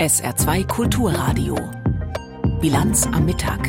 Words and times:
SR2 0.00 0.66
Kulturradio. 0.66 1.56
Bilanz 2.60 3.06
am 3.06 3.26
Mittag 3.26 3.60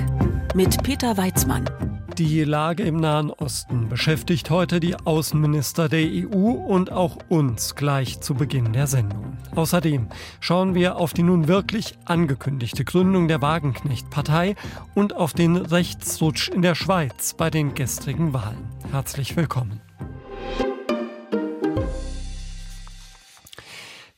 mit 0.55 0.81
Peter 0.81 1.17
Weizmann. 1.17 1.69
Die 2.17 2.43
Lage 2.43 2.83
im 2.83 2.97
Nahen 2.97 3.31
Osten 3.31 3.89
beschäftigt 3.89 4.49
heute 4.49 4.79
die 4.79 4.95
Außenminister 4.95 5.89
der 5.89 6.01
EU 6.01 6.51
und 6.51 6.91
auch 6.91 7.17
uns 7.29 7.75
gleich 7.75 8.21
zu 8.21 8.33
Beginn 8.33 8.73
der 8.73 8.87
Sendung. 8.87 9.37
Außerdem 9.55 10.07
schauen 10.39 10.73
wir 10.73 10.95
auf 10.95 11.13
die 11.13 11.23
nun 11.23 11.47
wirklich 11.47 11.97
angekündigte 12.05 12.85
Gründung 12.85 13.27
der 13.27 13.41
Wagenknecht-Partei 13.41 14.55
und 14.95 15.15
auf 15.15 15.33
den 15.33 15.57
Rechtsrutsch 15.57 16.49
in 16.49 16.61
der 16.61 16.75
Schweiz 16.75 17.33
bei 17.33 17.49
den 17.49 17.73
gestrigen 17.75 18.33
Wahlen. 18.33 18.69
Herzlich 18.91 19.35
willkommen. 19.35 19.81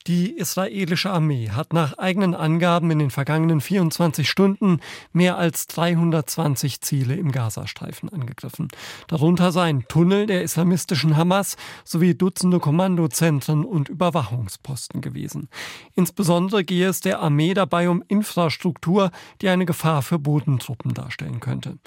Die 0.06 0.38
israelische 0.38 1.12
Armee 1.12 1.52
hat 1.52 1.72
nach 1.72 1.98
eigenen 1.98 2.36
Angaben 2.36 2.92
in 2.92 3.00
den 3.00 3.10
vergangenen 3.10 3.62
24 3.62 4.30
Stunden 4.30 4.82
mehr 5.14 5.38
als 5.38 5.68
320 5.68 6.82
Ziele 6.82 7.16
im 7.16 7.32
Gazastreifen 7.32 8.10
angegriffen. 8.10 8.68
Darunter 9.08 9.54
seien 9.54 9.86
Tunnel 9.88 10.26
der 10.26 10.44
islamistischen 10.44 11.16
Hamas 11.16 11.56
sowie 11.86 12.16
Dutzende 12.16 12.60
Kommandozentren 12.60 13.64
und 13.64 13.88
Überwachungsposten 13.88 15.00
gewesen. 15.00 15.48
Insbesondere 15.96 16.66
gehe 16.66 16.90
es 16.90 17.00
der 17.00 17.20
Armee 17.20 17.54
dabei 17.54 17.90
um 17.90 18.04
Infrastruktur, 18.10 19.10
die 19.42 19.48
eine 19.48 19.66
Gefahr 19.66 20.02
für 20.02 20.20
Bodentruppen 20.20 20.94
darstellen 20.94 21.40
könnte. 21.40 21.78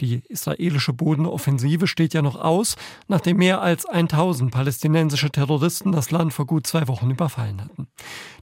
Die 0.00 0.22
israelische 0.28 0.92
Bodenoffensive 0.92 1.86
steht 1.86 2.14
ja 2.14 2.22
noch 2.22 2.36
aus, 2.36 2.76
nachdem 3.08 3.38
mehr 3.38 3.60
als 3.60 3.86
1000 3.86 4.50
palästinensische 4.50 5.30
Terroristen 5.30 5.92
das 5.92 6.10
Land 6.10 6.32
vor 6.32 6.46
gut 6.46 6.66
zwei 6.66 6.88
Wochen 6.88 7.10
überfallen 7.10 7.60
hatten. 7.60 7.88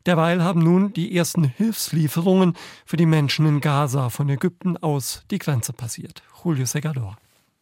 Derweil 0.06 0.42
haben 0.42 0.62
nun 0.62 0.92
die 0.92 1.16
ersten 1.16 1.44
Hilfslieferungen 1.44 2.54
für 2.84 2.96
die 2.96 3.06
Menschen 3.06 3.46
in 3.46 3.60
Gaza 3.60 4.08
von 4.08 4.28
Ägypten 4.28 4.76
aus 4.76 5.22
die 5.30 5.38
Grenze 5.38 5.72
passiert. 5.72 6.22
Julio 6.42 6.66
Segador. 6.66 7.16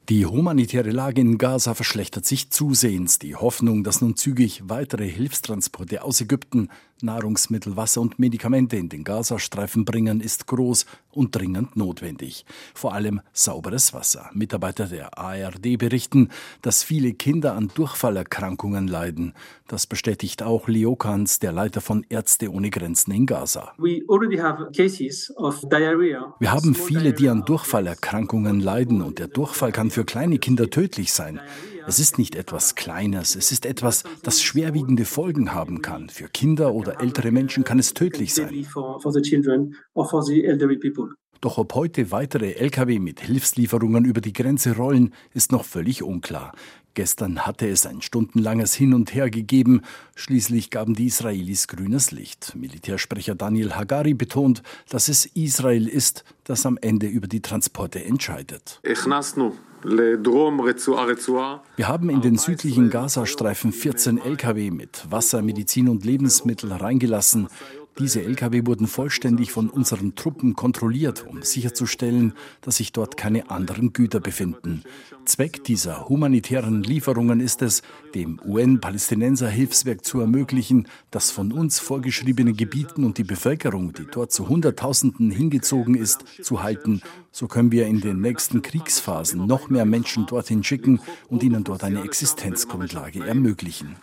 Die 0.08 0.26
humanitäre 0.26 0.90
Lage 0.90 1.20
in 1.20 1.38
Gaza 1.38 1.74
verschlechtert 1.74 2.24
sich 2.24 2.50
zusehends. 2.50 3.20
Die 3.20 3.36
Hoffnung, 3.36 3.84
dass 3.84 4.00
nun 4.00 4.16
zügig 4.16 4.62
weitere 4.64 5.08
Hilfstransporte 5.08 6.02
aus 6.02 6.20
Ägypten 6.20 6.68
Nahrungsmittel, 7.02 7.76
Wasser 7.76 8.00
und 8.00 8.18
Medikamente 8.18 8.76
in 8.76 8.88
den 8.88 9.04
Gazastreifen 9.04 9.84
bringen, 9.84 10.20
ist 10.20 10.46
groß 10.46 10.86
und 11.12 11.34
dringend 11.34 11.76
notwendig. 11.76 12.44
Vor 12.74 12.94
allem 12.94 13.20
sauberes 13.32 13.92
Wasser. 13.92 14.30
Mitarbeiter 14.32 14.86
der 14.86 15.18
ARD 15.18 15.78
berichten, 15.78 16.28
dass 16.62 16.82
viele 16.82 17.12
Kinder 17.12 17.54
an 17.54 17.70
Durchfallerkrankungen 17.74 18.88
leiden. 18.88 19.34
Das 19.66 19.86
bestätigt 19.86 20.42
auch 20.42 20.68
Leo 20.68 20.96
Kanz, 20.96 21.38
der 21.38 21.52
Leiter 21.52 21.80
von 21.80 22.04
Ärzte 22.08 22.50
ohne 22.50 22.70
Grenzen 22.70 23.12
in 23.12 23.26
Gaza. 23.26 23.72
Wir 26.38 26.52
haben 26.52 26.74
viele, 26.74 27.12
die 27.12 27.28
an 27.28 27.44
Durchfallerkrankungen 27.44 28.60
leiden 28.60 29.02
und 29.02 29.18
der 29.18 29.28
Durchfall 29.28 29.72
kann 29.72 29.90
für 29.90 30.04
kleine 30.04 30.38
Kinder 30.38 30.70
tödlich 30.70 31.12
sein. 31.12 31.40
Es 31.90 31.98
ist 31.98 32.18
nicht 32.18 32.36
etwas 32.36 32.76
Kleines, 32.76 33.34
es 33.34 33.50
ist 33.50 33.66
etwas, 33.66 34.04
das 34.22 34.40
schwerwiegende 34.40 35.04
Folgen 35.04 35.52
haben 35.52 35.82
kann. 35.82 36.08
Für 36.08 36.28
Kinder 36.28 36.72
oder 36.72 37.00
ältere 37.00 37.32
Menschen 37.32 37.64
kann 37.64 37.80
es 37.80 37.94
tödlich 37.94 38.32
sein. 38.32 38.64
Doch 41.40 41.58
ob 41.58 41.74
heute 41.74 42.12
weitere 42.12 42.52
Lkw 42.52 43.00
mit 43.00 43.20
Hilfslieferungen 43.22 44.04
über 44.04 44.20
die 44.20 44.32
Grenze 44.32 44.76
rollen, 44.76 45.12
ist 45.34 45.50
noch 45.50 45.64
völlig 45.64 46.04
unklar. 46.04 46.52
Gestern 46.94 47.44
hatte 47.44 47.68
es 47.68 47.86
ein 47.86 48.02
stundenlanges 48.02 48.72
Hin 48.72 48.94
und 48.94 49.12
Her 49.12 49.28
gegeben. 49.28 49.82
Schließlich 50.14 50.70
gaben 50.70 50.94
die 50.94 51.06
Israelis 51.06 51.66
grünes 51.66 52.12
Licht. 52.12 52.54
Militärsprecher 52.54 53.34
Daniel 53.34 53.74
Hagari 53.74 54.14
betont, 54.14 54.62
dass 54.88 55.08
es 55.08 55.26
Israel 55.26 55.88
ist, 55.88 56.22
das 56.44 56.66
am 56.66 56.78
Ende 56.80 57.08
über 57.08 57.26
die 57.26 57.42
Transporte 57.42 58.04
entscheidet. 58.04 58.78
Wir 61.76 61.88
haben 61.88 62.10
in 62.10 62.20
den 62.20 62.36
südlichen 62.36 62.90
Gazastreifen 62.90 63.72
14 63.72 64.18
Lkw 64.18 64.70
mit 64.70 65.10
Wasser, 65.10 65.40
Medizin 65.40 65.88
und 65.88 66.04
Lebensmittel 66.04 66.72
reingelassen. 66.72 67.48
Diese 67.98 68.22
Lkw 68.22 68.66
wurden 68.66 68.86
vollständig 68.86 69.52
von 69.52 69.68
unseren 69.68 70.14
Truppen 70.14 70.54
kontrolliert, 70.54 71.26
um 71.26 71.42
sicherzustellen, 71.42 72.32
dass 72.62 72.76
sich 72.76 72.92
dort 72.92 73.16
keine 73.16 73.50
anderen 73.50 73.92
Güter 73.92 74.20
befinden. 74.20 74.84
Zweck 75.26 75.64
dieser 75.64 76.08
humanitären 76.08 76.82
Lieferungen 76.82 77.40
ist 77.40 77.60
es, 77.60 77.82
dem 78.14 78.40
UN-Palästinenser-Hilfswerk 78.42 80.04
zu 80.04 80.20
ermöglichen, 80.20 80.88
das 81.10 81.30
von 81.30 81.52
uns 81.52 81.78
vorgeschriebene 81.78 82.54
Gebieten 82.54 83.04
und 83.04 83.18
die 83.18 83.24
Bevölkerung, 83.24 83.92
die 83.92 84.06
dort 84.10 84.32
zu 84.32 84.48
Hunderttausenden 84.48 85.30
hingezogen 85.30 85.94
ist, 85.94 86.24
zu 86.42 86.62
halten. 86.62 87.02
So 87.32 87.46
können 87.46 87.70
wir 87.70 87.86
in 87.86 88.00
den 88.00 88.20
nächsten 88.20 88.62
Kriegsphasen 88.62 89.46
noch 89.46 89.70
mehr 89.70 89.84
Menschen 89.84 90.26
dorthin 90.26 90.64
schicken 90.64 91.00
und 91.28 91.42
ihnen 91.42 91.64
dort 91.64 91.84
eine 91.84 92.02
Existenzgrundlage 92.02 93.24
ermöglichen. 93.24 93.96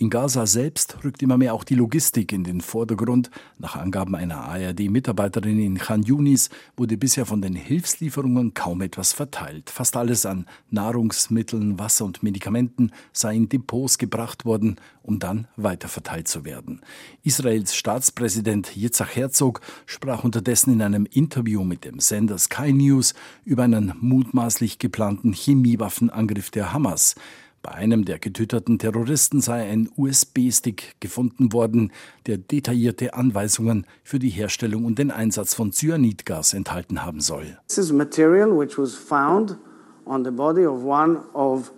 In 0.00 0.08
Gaza 0.08 0.46
selbst 0.46 0.96
rückt 1.04 1.22
immer 1.22 1.36
mehr 1.36 1.52
auch 1.52 1.62
die 1.62 1.74
Logistik 1.74 2.32
in 2.32 2.42
den 2.42 2.62
Vordergrund. 2.62 3.30
Nach 3.58 3.76
Angaben 3.76 4.14
einer 4.14 4.38
ARD-Mitarbeiterin 4.44 5.60
in 5.60 5.76
Khan 5.76 6.02
Yunis 6.02 6.48
wurde 6.74 6.96
bisher 6.96 7.26
von 7.26 7.42
den 7.42 7.54
Hilfslieferungen 7.54 8.54
kaum 8.54 8.80
etwas 8.80 9.12
verteilt. 9.12 9.68
Fast 9.68 9.98
alles 9.98 10.24
an 10.24 10.46
Nahrungsmitteln, 10.70 11.78
Wasser 11.78 12.06
und 12.06 12.22
Medikamenten 12.22 12.92
sei 13.12 13.34
in 13.34 13.50
Depots 13.50 13.98
gebracht 13.98 14.46
worden, 14.46 14.76
um 15.02 15.18
dann 15.18 15.48
weiterverteilt 15.56 16.28
zu 16.28 16.46
werden. 16.46 16.80
Israels 17.22 17.74
Staatspräsident 17.74 18.74
Yitzhak 18.74 19.14
Herzog 19.14 19.60
sprach 19.90 20.22
unterdessen 20.22 20.72
in 20.72 20.82
einem 20.82 21.04
Interview 21.10 21.64
mit 21.64 21.84
dem 21.84 21.98
Sender 21.98 22.38
Sky 22.38 22.72
News 22.72 23.12
über 23.44 23.64
einen 23.64 23.92
mutmaßlich 24.00 24.78
geplanten 24.78 25.32
Chemiewaffenangriff 25.32 26.50
der 26.50 26.72
Hamas. 26.72 27.16
Bei 27.60 27.72
einem 27.72 28.04
der 28.04 28.20
getöteten 28.20 28.78
Terroristen 28.78 29.40
sei 29.40 29.68
ein 29.68 29.90
USB-Stick 29.96 30.94
gefunden 31.00 31.52
worden, 31.52 31.90
der 32.26 32.38
detaillierte 32.38 33.14
Anweisungen 33.14 33.84
für 34.04 34.20
die 34.20 34.30
Herstellung 34.30 34.84
und 34.84 34.98
den 34.98 35.10
Einsatz 35.10 35.54
von 35.54 35.72
Cyanidgas 35.72 36.54
enthalten 36.54 37.04
haben 37.04 37.20
soll. 37.20 37.58
This 37.66 37.78
is 37.78 37.92
material 37.92 38.56
which 38.56 38.78
was 38.78 38.94
found 38.94 39.58
on 40.06 40.24
the 40.24 40.30
body 40.30 40.64
of 40.66 40.84
one 40.84 41.18
of 41.34 41.72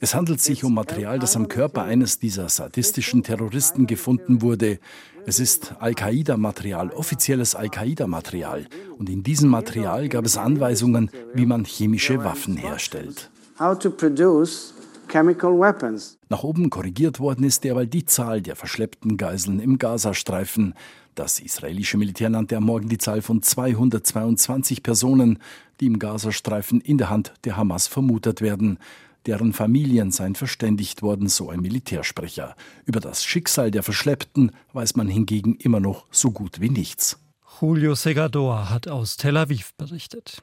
es 0.00 0.14
handelt 0.14 0.40
sich 0.40 0.62
um 0.62 0.74
Material, 0.74 1.18
das 1.18 1.34
am 1.34 1.48
Körper 1.48 1.82
eines 1.82 2.20
dieser 2.20 2.48
sadistischen 2.48 3.24
Terroristen 3.24 3.88
gefunden 3.88 4.40
wurde. 4.40 4.78
Es 5.26 5.40
ist 5.40 5.74
Al-Qaida-Material, 5.78 6.90
offizielles 6.90 7.54
Al-Qaida-Material. 7.54 8.66
Und 8.98 9.08
in 9.08 9.22
diesem 9.22 9.50
Material 9.50 10.08
gab 10.08 10.24
es 10.24 10.36
Anweisungen, 10.36 11.10
wie 11.34 11.46
man 11.46 11.64
chemische 11.64 12.24
Waffen 12.24 12.56
herstellt 12.56 13.30
how 13.62 13.78
to 13.78 13.90
produce 13.90 14.74
chemical 15.08 15.52
weapons. 15.58 16.18
Nach 16.28 16.42
oben 16.42 16.70
korrigiert 16.70 17.20
worden 17.20 17.44
ist 17.44 17.64
derweil 17.64 17.86
die 17.86 18.04
Zahl 18.06 18.40
der 18.42 18.56
verschleppten 18.56 19.16
Geiseln 19.16 19.60
im 19.60 19.78
Gazastreifen. 19.78 20.74
Das 21.14 21.38
israelische 21.38 21.98
Militär 21.98 22.30
nannte 22.30 22.56
am 22.56 22.64
Morgen 22.64 22.88
die 22.88 22.98
Zahl 22.98 23.20
von 23.20 23.42
222 23.42 24.82
Personen, 24.82 25.38
die 25.80 25.86
im 25.86 25.98
Gazastreifen 25.98 26.80
in 26.80 26.98
der 26.98 27.10
Hand 27.10 27.34
der 27.44 27.56
Hamas 27.56 27.86
vermutet 27.86 28.40
werden. 28.40 28.78
Deren 29.26 29.52
Familien 29.52 30.10
seien 30.10 30.34
verständigt 30.34 31.02
worden, 31.02 31.28
so 31.28 31.50
ein 31.50 31.60
Militärsprecher. 31.60 32.56
Über 32.84 33.00
das 33.00 33.24
Schicksal 33.24 33.70
der 33.70 33.82
Verschleppten 33.82 34.52
weiß 34.72 34.96
man 34.96 35.08
hingegen 35.08 35.54
immer 35.56 35.80
noch 35.80 36.06
so 36.10 36.30
gut 36.30 36.60
wie 36.60 36.70
nichts. 36.70 37.18
Julio 37.60 37.94
Segador 37.94 38.70
hat 38.70 38.88
aus 38.88 39.16
Tel 39.16 39.36
Aviv 39.36 39.72
berichtet. 39.76 40.42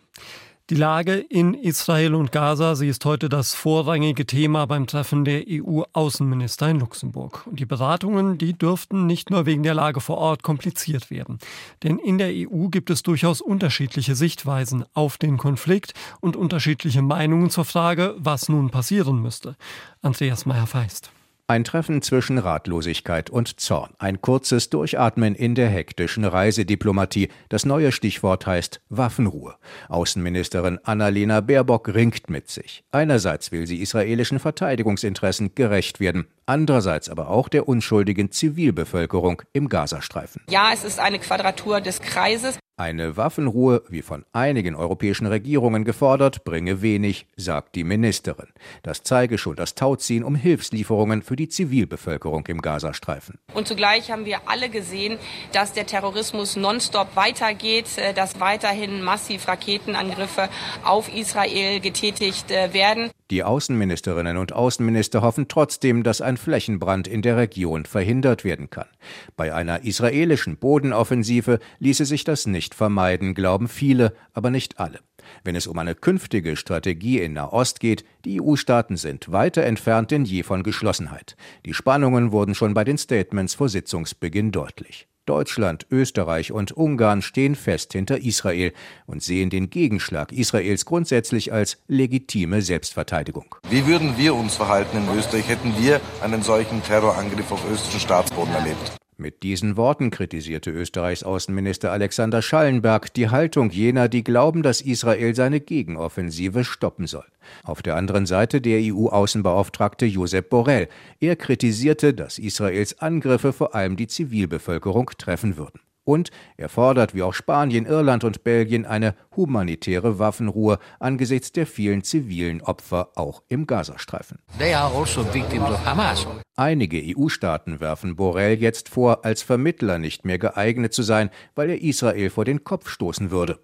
Die 0.69 0.75
Lage 0.75 1.15
in 1.15 1.55
Israel 1.55 2.13
und 2.13 2.31
Gaza, 2.31 2.75
sie 2.75 2.89
ist 2.89 3.03
heute 3.03 3.27
das 3.27 3.55
vorrangige 3.55 4.27
Thema 4.27 4.67
beim 4.67 4.85
Treffen 4.85 5.25
der 5.25 5.45
EU-Außenminister 5.49 6.69
in 6.69 6.79
Luxemburg. 6.79 7.47
Und 7.47 7.59
die 7.59 7.65
Beratungen, 7.65 8.37
die 8.37 8.53
dürften 8.53 9.07
nicht 9.07 9.31
nur 9.31 9.47
wegen 9.47 9.63
der 9.63 9.73
Lage 9.73 9.99
vor 9.99 10.19
Ort 10.19 10.43
kompliziert 10.43 11.09
werden. 11.09 11.39
Denn 11.81 11.97
in 11.97 12.19
der 12.19 12.29
EU 12.31 12.67
gibt 12.67 12.91
es 12.91 13.01
durchaus 13.01 13.41
unterschiedliche 13.41 14.13
Sichtweisen 14.13 14.85
auf 14.93 15.17
den 15.17 15.37
Konflikt 15.37 15.93
und 16.21 16.35
unterschiedliche 16.35 17.01
Meinungen 17.01 17.49
zur 17.49 17.65
Frage, 17.65 18.13
was 18.19 18.47
nun 18.47 18.69
passieren 18.69 19.23
müsste. 19.23 19.55
Andreas 20.03 20.45
Meyer-Feist. 20.45 21.09
Ein 21.49 21.63
Treffen 21.63 22.03
zwischen 22.03 22.37
Ratlosigkeit 22.37 23.31
und 23.31 23.59
Zorn. 23.59 23.95
Ein 23.97 24.21
kurzes 24.21 24.69
Durchatmen 24.69 25.33
in 25.33 25.55
der 25.55 25.67
hektischen 25.67 26.23
Reisediplomatie. 26.23 27.29
Das 27.49 27.65
neue 27.65 27.91
Stichwort 27.91 28.45
heißt 28.45 28.81
Waffenruhe. 28.89 29.55
Außenministerin 29.87 30.77
Annalena 30.83 31.41
Baerbock 31.41 31.87
ringt 31.95 32.29
mit 32.29 32.51
sich. 32.51 32.83
Einerseits 32.91 33.51
will 33.51 33.65
sie 33.65 33.81
israelischen 33.81 34.37
Verteidigungsinteressen 34.37 35.55
gerecht 35.55 35.99
werden, 35.99 36.27
andererseits 36.45 37.09
aber 37.09 37.31
auch 37.31 37.49
der 37.49 37.67
unschuldigen 37.67 38.29
Zivilbevölkerung 38.29 39.41
im 39.51 39.69
Gazastreifen. 39.69 40.43
Ja, 40.51 40.69
es 40.71 40.83
ist 40.83 40.99
eine 40.99 41.17
Quadratur 41.17 41.81
des 41.81 41.99
Kreises. 41.99 42.58
Eine 42.79 43.17
Waffenruhe, 43.17 43.83
wie 43.89 44.01
von 44.01 44.23
einigen 44.31 44.73
europäischen 44.73 45.27
Regierungen 45.27 45.83
gefordert, 45.83 46.45
bringe 46.45 46.81
wenig, 46.81 47.27
sagt 47.35 47.75
die 47.75 47.83
Ministerin. 47.83 48.47
Das 48.83 49.03
zeige 49.03 49.37
schon 49.37 49.57
das 49.57 49.75
Tauziehen 49.75 50.23
um 50.23 50.33
Hilfslieferungen 50.33 51.21
für 51.21 51.35
die 51.35 51.49
Zivilbevölkerung 51.49 52.47
im 52.47 52.61
Gazastreifen. 52.61 53.37
Und 53.53 53.67
zugleich 53.67 54.11
haben 54.11 54.23
wir 54.23 54.47
alle 54.47 54.69
gesehen, 54.69 55.19
dass 55.51 55.73
der 55.73 55.87
Terrorismus 55.87 56.55
nonstop 56.55 57.17
weitergeht, 57.17 57.97
äh, 57.97 58.13
dass 58.13 58.39
weiterhin 58.39 59.03
massiv 59.03 59.49
Raketenangriffe 59.49 60.47
auf 60.85 61.13
Israel 61.13 61.81
getätigt 61.81 62.49
äh, 62.49 62.73
werden. 62.73 63.11
Die 63.31 63.43
Außenministerinnen 63.43 64.37
und 64.37 64.53
Außenminister 64.53 65.21
hoffen 65.21 65.47
trotzdem, 65.47 66.01
dass 66.01 66.19
ein 66.19 66.35
Flächenbrand 66.35 67.07
in 67.07 67.21
der 67.21 67.37
Region 67.37 67.85
verhindert 67.85 68.43
werden 68.43 68.71
kann. 68.71 68.87
Bei 69.35 69.53
einer 69.53 69.83
israelischen 69.83 70.57
Bodenoffensive 70.57 71.59
ließe 71.77 72.05
sich 72.05 72.23
das 72.23 72.47
nicht 72.47 72.73
vermeiden, 72.73 73.35
glauben 73.35 73.67
viele, 73.67 74.13
aber 74.33 74.49
nicht 74.49 74.79
alle. 74.79 74.99
Wenn 75.43 75.55
es 75.55 75.67
um 75.67 75.77
eine 75.77 75.93
künftige 75.93 76.55
Strategie 76.55 77.19
in 77.19 77.33
Nahost 77.33 77.79
geht, 77.79 78.03
die 78.25 78.41
EU-Staaten 78.41 78.97
sind 78.97 79.31
weiter 79.31 79.61
entfernt 79.61 80.09
denn 80.09 80.25
je 80.25 80.41
von 80.41 80.63
Geschlossenheit. 80.63 81.35
Die 81.67 81.75
Spannungen 81.75 82.31
wurden 82.31 82.55
schon 82.55 82.73
bei 82.73 82.83
den 82.83 82.97
Statements 82.97 83.53
vor 83.53 83.69
Sitzungsbeginn 83.69 84.51
deutlich. 84.51 85.07
Deutschland, 85.29 85.85
Österreich 85.91 86.51
und 86.51 86.71
Ungarn 86.71 87.21
stehen 87.21 87.53
fest 87.53 87.93
hinter 87.93 88.17
Israel 88.17 88.73
und 89.05 89.21
sehen 89.21 89.51
den 89.51 89.69
Gegenschlag 89.69 90.31
Israels 90.31 90.85
grundsätzlich 90.85 91.53
als 91.53 91.77
legitime 91.87 92.63
Selbstverteidigung. 92.63 93.55
Wie 93.69 93.85
würden 93.85 94.17
wir 94.17 94.33
uns 94.33 94.55
verhalten 94.55 94.97
in 94.97 95.17
Österreich, 95.17 95.47
hätten 95.47 95.75
wir 95.79 96.01
einen 96.23 96.41
solchen 96.41 96.81
Terrorangriff 96.81 97.51
auf 97.51 97.63
österreichischen 97.71 97.99
Staatsboden 97.99 98.55
erlebt? 98.55 98.98
Mit 99.21 99.43
diesen 99.43 99.75
Worten 99.75 100.11
kritisierte 100.11 100.71
Österreichs 100.71 101.23
Außenminister 101.23 101.91
Alexander 101.91 102.41
Schallenberg 102.41 103.13
die 103.13 103.29
Haltung 103.29 103.69
jener, 103.69 104.07
die 104.07 104.23
glauben, 104.23 104.63
dass 104.63 104.79
Israel 104.79 105.35
seine 105.35 105.59
Gegenoffensive 105.59 106.63
stoppen 106.63 107.05
soll. 107.05 107.25
Auf 107.65 107.81
der 107.81 107.97
anderen 107.97 108.25
Seite 108.25 108.61
der 108.61 108.79
EU-Außenbeauftragte 108.81 110.05
Josep 110.05 110.49
Borrell. 110.49 110.87
Er 111.19 111.35
kritisierte, 111.35 112.13
dass 112.13 112.39
Israels 112.39 113.01
Angriffe 113.01 113.51
vor 113.51 113.75
allem 113.75 113.97
die 113.97 114.07
Zivilbevölkerung 114.07 115.11
treffen 115.17 115.57
würden. 115.57 115.81
Und 116.09 116.31
er 116.57 116.69
fordert, 116.69 117.13
wie 117.13 117.21
auch 117.21 117.35
Spanien, 117.35 117.85
Irland 117.85 118.23
und 118.23 118.43
Belgien, 118.43 118.87
eine 118.87 119.13
humanitäre 119.35 120.17
Waffenruhe 120.17 120.79
angesichts 120.99 121.51
der 121.51 121.67
vielen 121.67 122.03
zivilen 122.03 122.63
Opfer 122.63 123.11
auch 123.13 123.43
im 123.47 123.67
Gazastreifen. 123.67 124.39
Also 124.57 126.31
Einige 126.55 127.15
EU-Staaten 127.15 127.79
werfen 127.79 128.15
Borrell 128.15 128.59
jetzt 128.59 128.89
vor, 128.89 129.23
als 129.23 129.43
Vermittler 129.43 129.99
nicht 129.99 130.25
mehr 130.25 130.39
geeignet 130.39 130.95
zu 130.95 131.03
sein, 131.03 131.29
weil 131.53 131.69
er 131.69 131.83
Israel 131.83 132.31
vor 132.31 132.43
den 132.43 132.63
Kopf 132.63 132.89
stoßen 132.89 133.29
würde. 133.29 133.59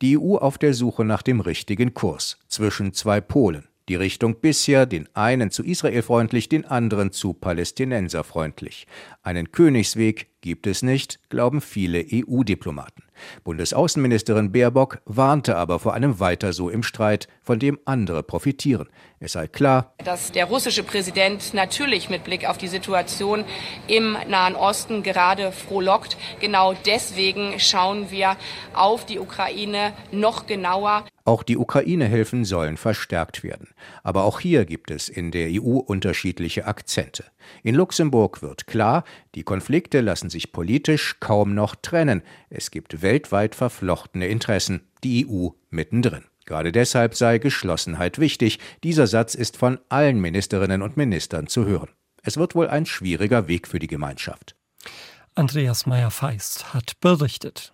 Die 0.00 0.16
EU 0.16 0.36
auf 0.36 0.56
der 0.56 0.72
Suche 0.72 1.04
nach 1.04 1.20
dem 1.20 1.40
richtigen 1.40 1.92
Kurs 1.92 2.38
zwischen 2.48 2.94
zwei 2.94 3.20
Polen. 3.20 3.68
Die 3.90 3.96
Richtung 3.96 4.40
bisher 4.40 4.86
den 4.86 5.08
einen 5.14 5.50
zu 5.50 5.62
Israel 5.62 6.00
freundlich, 6.00 6.48
den 6.48 6.64
anderen 6.64 7.12
zu 7.12 7.34
Palästinenser 7.34 8.24
freundlich. 8.24 8.86
Einen 9.22 9.52
Königsweg 9.52 10.31
gibt 10.42 10.66
es 10.66 10.82
nicht, 10.82 11.18
glauben 11.30 11.62
viele 11.62 12.04
EU-Diplomaten. 12.12 13.04
Bundesaußenministerin 13.44 14.52
Baerbock 14.52 15.00
warnte 15.06 15.56
aber 15.56 15.78
vor 15.78 15.94
einem 15.94 16.20
Weiter 16.20 16.52
so 16.52 16.68
im 16.68 16.82
Streit, 16.82 17.28
von 17.42 17.58
dem 17.58 17.78
andere 17.84 18.22
profitieren. 18.22 18.88
Es 19.20 19.32
sei 19.32 19.46
klar, 19.46 19.94
dass 20.04 20.32
der 20.32 20.46
russische 20.46 20.82
Präsident 20.82 21.54
natürlich 21.54 22.10
mit 22.10 22.24
Blick 22.24 22.48
auf 22.48 22.58
die 22.58 22.68
Situation 22.68 23.44
im 23.86 24.16
Nahen 24.28 24.56
Osten 24.56 25.02
gerade 25.02 25.52
frohlockt. 25.52 26.16
Genau 26.40 26.74
deswegen 26.86 27.58
schauen 27.60 28.10
wir 28.10 28.36
auf 28.74 29.06
die 29.06 29.20
Ukraine 29.20 29.92
noch 30.10 30.46
genauer. 30.46 31.04
Auch 31.24 31.44
die 31.44 31.56
Ukraine-Hilfen 31.56 32.44
sollen 32.44 32.76
verstärkt 32.76 33.44
werden. 33.44 33.68
Aber 34.02 34.24
auch 34.24 34.40
hier 34.40 34.64
gibt 34.64 34.90
es 34.90 35.08
in 35.08 35.30
der 35.30 35.50
EU 35.52 35.76
unterschiedliche 35.78 36.66
Akzente. 36.66 37.24
In 37.62 37.76
Luxemburg 37.76 38.42
wird 38.42 38.66
klar, 38.66 39.04
die 39.36 39.44
Konflikte 39.44 40.00
lassen 40.00 40.30
sich 40.32 40.50
politisch 40.50 41.16
kaum 41.20 41.54
noch 41.54 41.76
trennen. 41.76 42.22
Es 42.50 42.70
gibt 42.72 43.02
weltweit 43.02 43.54
verflochtene 43.54 44.26
Interessen, 44.26 44.80
die 45.04 45.28
EU 45.28 45.50
mittendrin. 45.70 46.24
Gerade 46.44 46.72
deshalb 46.72 47.14
sei 47.14 47.38
Geschlossenheit 47.38 48.18
wichtig. 48.18 48.58
Dieser 48.82 49.06
Satz 49.06 49.34
ist 49.34 49.56
von 49.56 49.78
allen 49.88 50.20
Ministerinnen 50.20 50.82
und 50.82 50.96
Ministern 50.96 51.46
zu 51.46 51.64
hören. 51.66 51.88
Es 52.22 52.36
wird 52.36 52.54
wohl 52.54 52.68
ein 52.68 52.86
schwieriger 52.86 53.48
Weg 53.48 53.68
für 53.68 53.78
die 53.78 53.86
Gemeinschaft. 53.86 54.56
Andreas 55.34 55.86
Meyer-Feist 55.86 56.74
hat 56.74 57.00
berichtet. 57.00 57.72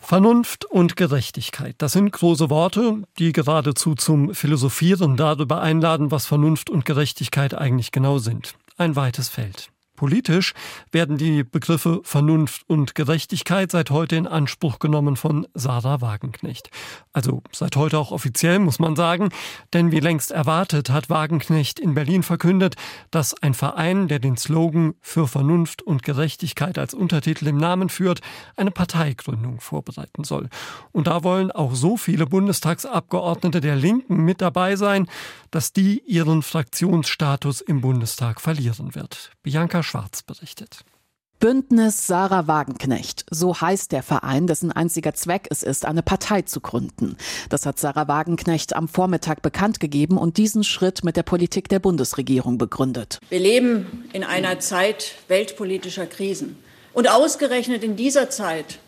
Vernunft 0.00 0.64
und 0.64 0.96
Gerechtigkeit, 0.96 1.74
das 1.78 1.92
sind 1.92 2.10
große 2.10 2.48
Worte, 2.48 3.02
die 3.18 3.32
geradezu 3.32 3.94
zum 3.94 4.34
Philosophieren 4.34 5.18
darüber 5.18 5.60
einladen, 5.60 6.10
was 6.10 6.24
Vernunft 6.24 6.70
und 6.70 6.86
Gerechtigkeit 6.86 7.52
eigentlich 7.52 7.92
genau 7.92 8.16
sind. 8.18 8.54
Ein 8.78 8.96
weites 8.96 9.28
Feld. 9.28 9.70
Politisch 9.98 10.54
werden 10.92 11.16
die 11.18 11.42
Begriffe 11.42 12.02
Vernunft 12.04 12.62
und 12.68 12.94
Gerechtigkeit 12.94 13.72
seit 13.72 13.90
heute 13.90 14.14
in 14.14 14.28
Anspruch 14.28 14.78
genommen 14.78 15.16
von 15.16 15.44
Sarah 15.54 16.00
Wagenknecht. 16.00 16.70
Also 17.12 17.42
seit 17.50 17.74
heute 17.74 17.98
auch 17.98 18.12
offiziell, 18.12 18.60
muss 18.60 18.78
man 18.78 18.94
sagen, 18.94 19.30
denn 19.72 19.90
wie 19.90 19.98
längst 19.98 20.30
erwartet 20.30 20.90
hat 20.90 21.10
Wagenknecht 21.10 21.80
in 21.80 21.94
Berlin 21.94 22.22
verkündet, 22.22 22.76
dass 23.10 23.34
ein 23.42 23.54
Verein, 23.54 24.06
der 24.06 24.20
den 24.20 24.36
Slogan 24.36 24.94
für 25.00 25.26
Vernunft 25.26 25.82
und 25.82 26.04
Gerechtigkeit 26.04 26.78
als 26.78 26.94
Untertitel 26.94 27.48
im 27.48 27.56
Namen 27.56 27.88
führt, 27.88 28.20
eine 28.54 28.70
Parteigründung 28.70 29.60
vorbereiten 29.60 30.22
soll. 30.22 30.48
Und 30.92 31.08
da 31.08 31.24
wollen 31.24 31.50
auch 31.50 31.74
so 31.74 31.96
viele 31.96 32.26
Bundestagsabgeordnete 32.26 33.60
der 33.60 33.74
Linken 33.74 34.24
mit 34.24 34.40
dabei 34.42 34.76
sein, 34.76 35.08
dass 35.50 35.72
die 35.72 36.02
ihren 36.06 36.42
Fraktionsstatus 36.42 37.60
im 37.60 37.80
Bundestag 37.80 38.40
verlieren 38.40 38.94
wird. 38.94 39.30
Bianca 39.42 39.82
Schwarz 39.82 40.22
berichtet. 40.22 40.84
Bündnis 41.40 42.08
Sarah 42.08 42.48
Wagenknecht, 42.48 43.24
so 43.30 43.60
heißt 43.60 43.92
der 43.92 44.02
Verein, 44.02 44.48
dessen 44.48 44.72
einziger 44.72 45.14
Zweck 45.14 45.46
es 45.50 45.62
ist, 45.62 45.84
eine 45.84 46.02
Partei 46.02 46.42
zu 46.42 46.60
gründen. 46.60 47.16
Das 47.48 47.64
hat 47.64 47.78
Sarah 47.78 48.08
Wagenknecht 48.08 48.74
am 48.74 48.88
Vormittag 48.88 49.40
bekannt 49.40 49.78
gegeben 49.78 50.18
und 50.18 50.36
diesen 50.36 50.64
Schritt 50.64 51.04
mit 51.04 51.16
der 51.16 51.22
Politik 51.22 51.68
der 51.68 51.78
Bundesregierung 51.78 52.58
begründet. 52.58 53.20
Wir 53.28 53.38
leben 53.38 54.04
in 54.12 54.24
einer 54.24 54.58
Zeit 54.58 55.14
weltpolitischer 55.28 56.06
Krisen. 56.06 56.56
Und 56.92 57.08
ausgerechnet 57.08 57.84
in 57.84 57.94
dieser 57.94 58.30
Zeit 58.30 58.80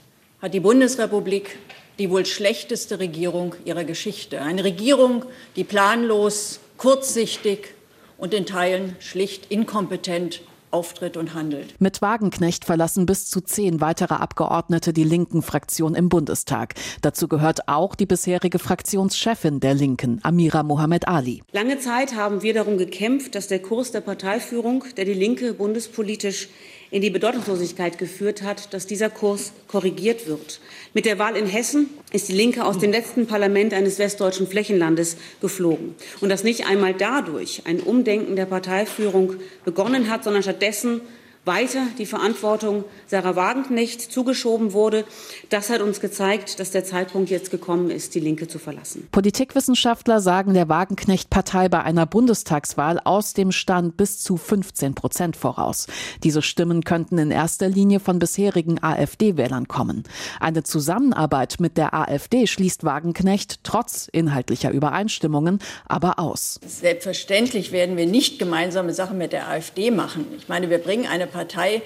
hat 0.43 0.53
die 0.53 0.59
Bundesrepublik 0.59 1.57
die 1.99 2.11
wohl 2.11 2.27
schlechteste 2.27 2.99
Regierung 2.99 3.55
ihrer 3.65 3.85
Geschichte. 3.85 4.41
Eine 4.41 4.65
Regierung, 4.65 5.25
die 5.57 5.65
planlos, 5.65 6.61
kurzsichtig 6.77 7.75
und 8.17 8.35
in 8.35 8.47
Teilen 8.47 8.97
schlicht 9.01 9.51
inkompetent 9.51 10.43
auftritt 10.71 11.17
und 11.17 11.35
handelt. 11.35 11.75
Mit 11.81 12.01
Wagenknecht 12.03 12.65
verlassen 12.65 13.07
bis 13.07 13.29
zu 13.29 13.41
zehn 13.41 13.81
weitere 13.81 14.15
Abgeordnete 14.15 14.93
die 14.93 15.05
linken 15.05 15.43
Fraktion 15.43 15.95
im 15.95 16.09
Bundestag. 16.09 16.75
Dazu 17.03 17.29
gehört 17.29 17.69
auch 17.69 17.95
die 17.95 18.07
bisherige 18.07 18.59
Fraktionschefin 18.59 19.61
der 19.61 19.75
Linken, 19.75 20.21
Amira 20.23 20.63
Mohamed 20.63 21.09
Ali. 21.09 21.43
Lange 21.53 21.79
Zeit 21.79 22.15
haben 22.15 22.43
wir 22.43 22.55
darum 22.55 22.79
gekämpft, 22.79 23.35
dass 23.35 23.49
der 23.49 23.61
Kurs 23.61 23.91
der 23.91 24.01
Parteiführung, 24.01 24.85
der 24.97 25.05
die 25.05 25.15
Linke 25.15 25.55
bundespolitisch 25.55 26.49
in 26.91 27.03
die 27.03 27.11
Bedeutungslosigkeit 27.11 27.99
geführt 27.99 28.43
hat, 28.43 28.75
dass 28.75 28.87
dieser 28.87 29.11
Kurs 29.11 29.53
korrigiert 29.69 30.27
wird. 30.27 30.61
Mit 30.93 31.07
der 31.07 31.19
Wahl 31.19 31.37
in 31.37 31.47
Hessen 31.47 31.89
ist 32.13 32.29
die 32.29 32.35
Linke 32.35 32.65
aus 32.65 32.79
dem 32.79 32.91
letzten 32.91 33.27
Parlament 33.27 33.73
eines 33.73 33.99
westdeutschen 33.99 34.49
Flächenlandes 34.49 35.17
geflogen. 35.41 35.95
Und 36.21 36.31
dass 36.31 36.43
nicht 36.43 36.67
einmal 36.67 36.95
dadurch 36.95 37.63
ein 37.65 37.81
Umdenken 37.81 38.35
der 38.35 38.47
Parteiführung 38.47 39.35
begonnen 39.65 40.11
hat, 40.11 40.25
sondern 40.25 40.43
stattdessen 40.43 41.01
weiter 41.45 41.87
die 41.99 42.07
Verantwortung 42.07 42.85
Sarah 43.07 43.35
Wagenknecht 43.35 44.01
zugeschoben 44.01 44.73
wurde. 44.73 45.05
Das 45.49 45.71
hat 45.71 45.81
uns 45.81 46.01
gezeigt, 46.01 46.61
dass 46.61 46.71
der 46.71 46.85
Zeitpunkt 46.85 47.31
jetzt 47.31 47.51
gekommen 47.51 47.91
ist, 47.91 48.15
die 48.15 48.21
Linke 48.21 48.47
zu 48.47 48.59
verlassen. 48.59 49.09
Politikwissenschaftler 49.11 50.21
sagen 50.21 50.53
der 50.53 50.69
Wagenknecht-Partei 50.69 51.69
bei 51.69 51.83
einer 51.83 52.05
Bundestagswahl 52.07 53.01
aus 53.03 53.33
dem 53.33 53.53
Stand 53.53 53.97
bis 53.97 54.19
zu 54.23 54.37
15 54.37 54.95
Prozent 54.95 55.37
voraus. 55.37 55.87
Diese 56.23 56.43
Stimmen 56.43 56.85
könnten 56.85 57.17
in 57.19 57.31
erster 57.31 57.69
Linie 57.69 58.01
von 58.01 58.19
bisherigen 58.19 58.83
AfD-Wählern 58.83 59.67
kommen. 59.67 60.05
Eine 60.41 60.63
Zusammenarbeit 60.63 61.57
mit 61.59 61.77
der 61.79 61.95
AfD 61.95 62.47
schließt 62.47 62.85
Wagenknecht 62.85 63.61
trotz 63.65 64.09
inhaltlicher 64.13 64.71
Übereinstimmungen 64.71 65.61
aber 65.87 66.19
aus. 66.19 66.61
Selbstverständlich 66.67 67.73
werden 67.73 67.97
wir 67.97 68.07
nicht 68.07 68.39
gemeinsame 68.39 68.93
Sachen 68.93 69.17
mit 69.19 69.33
der 69.33 69.49
AfD 69.49 69.91
machen. 69.91 70.27
Ich 70.37 70.49
meine, 70.49 70.69
wir 70.69 70.79
bringen 70.79 71.07
eine 71.07 71.30
Partei 71.31 71.83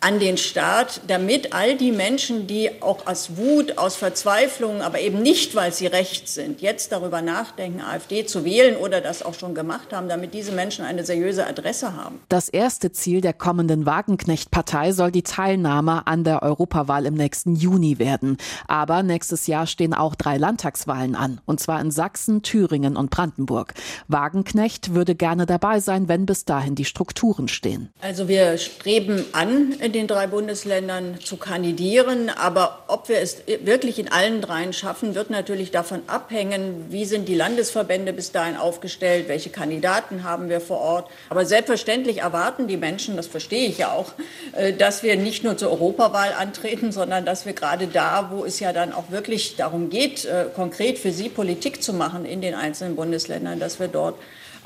an 0.00 0.20
den 0.20 0.36
Staat, 0.36 1.00
damit 1.08 1.52
all 1.52 1.76
die 1.76 1.90
Menschen, 1.90 2.46
die 2.46 2.70
auch 2.82 3.06
aus 3.06 3.36
Wut, 3.36 3.78
aus 3.78 3.96
Verzweiflung, 3.96 4.80
aber 4.80 5.00
eben 5.00 5.22
nicht, 5.22 5.54
weil 5.54 5.72
sie 5.72 5.86
rechts 5.86 6.34
sind, 6.34 6.60
jetzt 6.60 6.92
darüber 6.92 7.20
nachdenken, 7.20 7.80
AfD 7.80 8.24
zu 8.24 8.44
wählen 8.44 8.76
oder 8.76 9.00
das 9.00 9.22
auch 9.22 9.34
schon 9.34 9.54
gemacht 9.54 9.92
haben, 9.92 10.08
damit 10.08 10.34
diese 10.34 10.52
Menschen 10.52 10.84
eine 10.84 11.04
seriöse 11.04 11.46
Adresse 11.46 11.96
haben. 11.96 12.20
Das 12.28 12.48
erste 12.48 12.92
Ziel 12.92 13.20
der 13.20 13.32
kommenden 13.32 13.86
Wagenknecht-Partei 13.86 14.92
soll 14.92 15.10
die 15.10 15.22
Teilnahme 15.22 16.06
an 16.06 16.22
der 16.22 16.42
Europawahl 16.42 17.04
im 17.04 17.14
nächsten 17.14 17.56
Juni 17.56 17.98
werden. 17.98 18.36
Aber 18.68 19.02
nächstes 19.02 19.46
Jahr 19.48 19.66
stehen 19.66 19.94
auch 19.94 20.14
drei 20.14 20.36
Landtagswahlen 20.36 21.16
an, 21.16 21.40
und 21.44 21.58
zwar 21.58 21.80
in 21.80 21.90
Sachsen, 21.90 22.42
Thüringen 22.42 22.96
und 22.96 23.10
Brandenburg. 23.10 23.74
Wagenknecht 24.06 24.94
würde 24.94 25.16
gerne 25.16 25.46
dabei 25.46 25.80
sein, 25.80 26.08
wenn 26.08 26.24
bis 26.24 26.44
dahin 26.44 26.76
die 26.76 26.84
Strukturen 26.84 27.48
stehen. 27.48 27.90
Also 28.00 28.28
wir 28.28 28.58
streben 28.58 29.24
an, 29.32 29.74
in 29.88 29.94
den 29.94 30.06
drei 30.06 30.26
Bundesländern 30.26 31.18
zu 31.18 31.38
kandidieren. 31.38 32.28
Aber 32.28 32.80
ob 32.88 33.08
wir 33.08 33.20
es 33.20 33.38
wirklich 33.46 33.98
in 33.98 34.12
allen 34.12 34.42
dreien 34.42 34.74
schaffen, 34.74 35.14
wird 35.14 35.30
natürlich 35.30 35.70
davon 35.70 36.02
abhängen, 36.08 36.86
wie 36.90 37.06
sind 37.06 37.26
die 37.26 37.34
Landesverbände 37.34 38.12
bis 38.12 38.30
dahin 38.30 38.58
aufgestellt, 38.58 39.28
welche 39.28 39.48
Kandidaten 39.48 40.24
haben 40.24 40.50
wir 40.50 40.60
vor 40.60 40.78
Ort. 40.78 41.10
Aber 41.30 41.46
selbstverständlich 41.46 42.18
erwarten 42.18 42.68
die 42.68 42.76
Menschen, 42.76 43.16
das 43.16 43.26
verstehe 43.26 43.66
ich 43.66 43.78
ja 43.78 43.92
auch, 43.92 44.12
äh, 44.52 44.74
dass 44.74 45.02
wir 45.02 45.16
nicht 45.16 45.42
nur 45.42 45.56
zur 45.56 45.70
Europawahl 45.70 46.34
antreten, 46.38 46.92
sondern 46.92 47.24
dass 47.24 47.46
wir 47.46 47.54
gerade 47.54 47.86
da, 47.86 48.28
wo 48.30 48.44
es 48.44 48.60
ja 48.60 48.74
dann 48.74 48.92
auch 48.92 49.10
wirklich 49.10 49.56
darum 49.56 49.88
geht, 49.88 50.26
äh, 50.26 50.44
konkret 50.54 50.98
für 50.98 51.12
sie 51.12 51.30
Politik 51.30 51.82
zu 51.82 51.94
machen 51.94 52.26
in 52.26 52.42
den 52.42 52.54
einzelnen 52.54 52.94
Bundesländern, 52.94 53.58
dass 53.58 53.80
wir 53.80 53.88
dort 53.88 54.16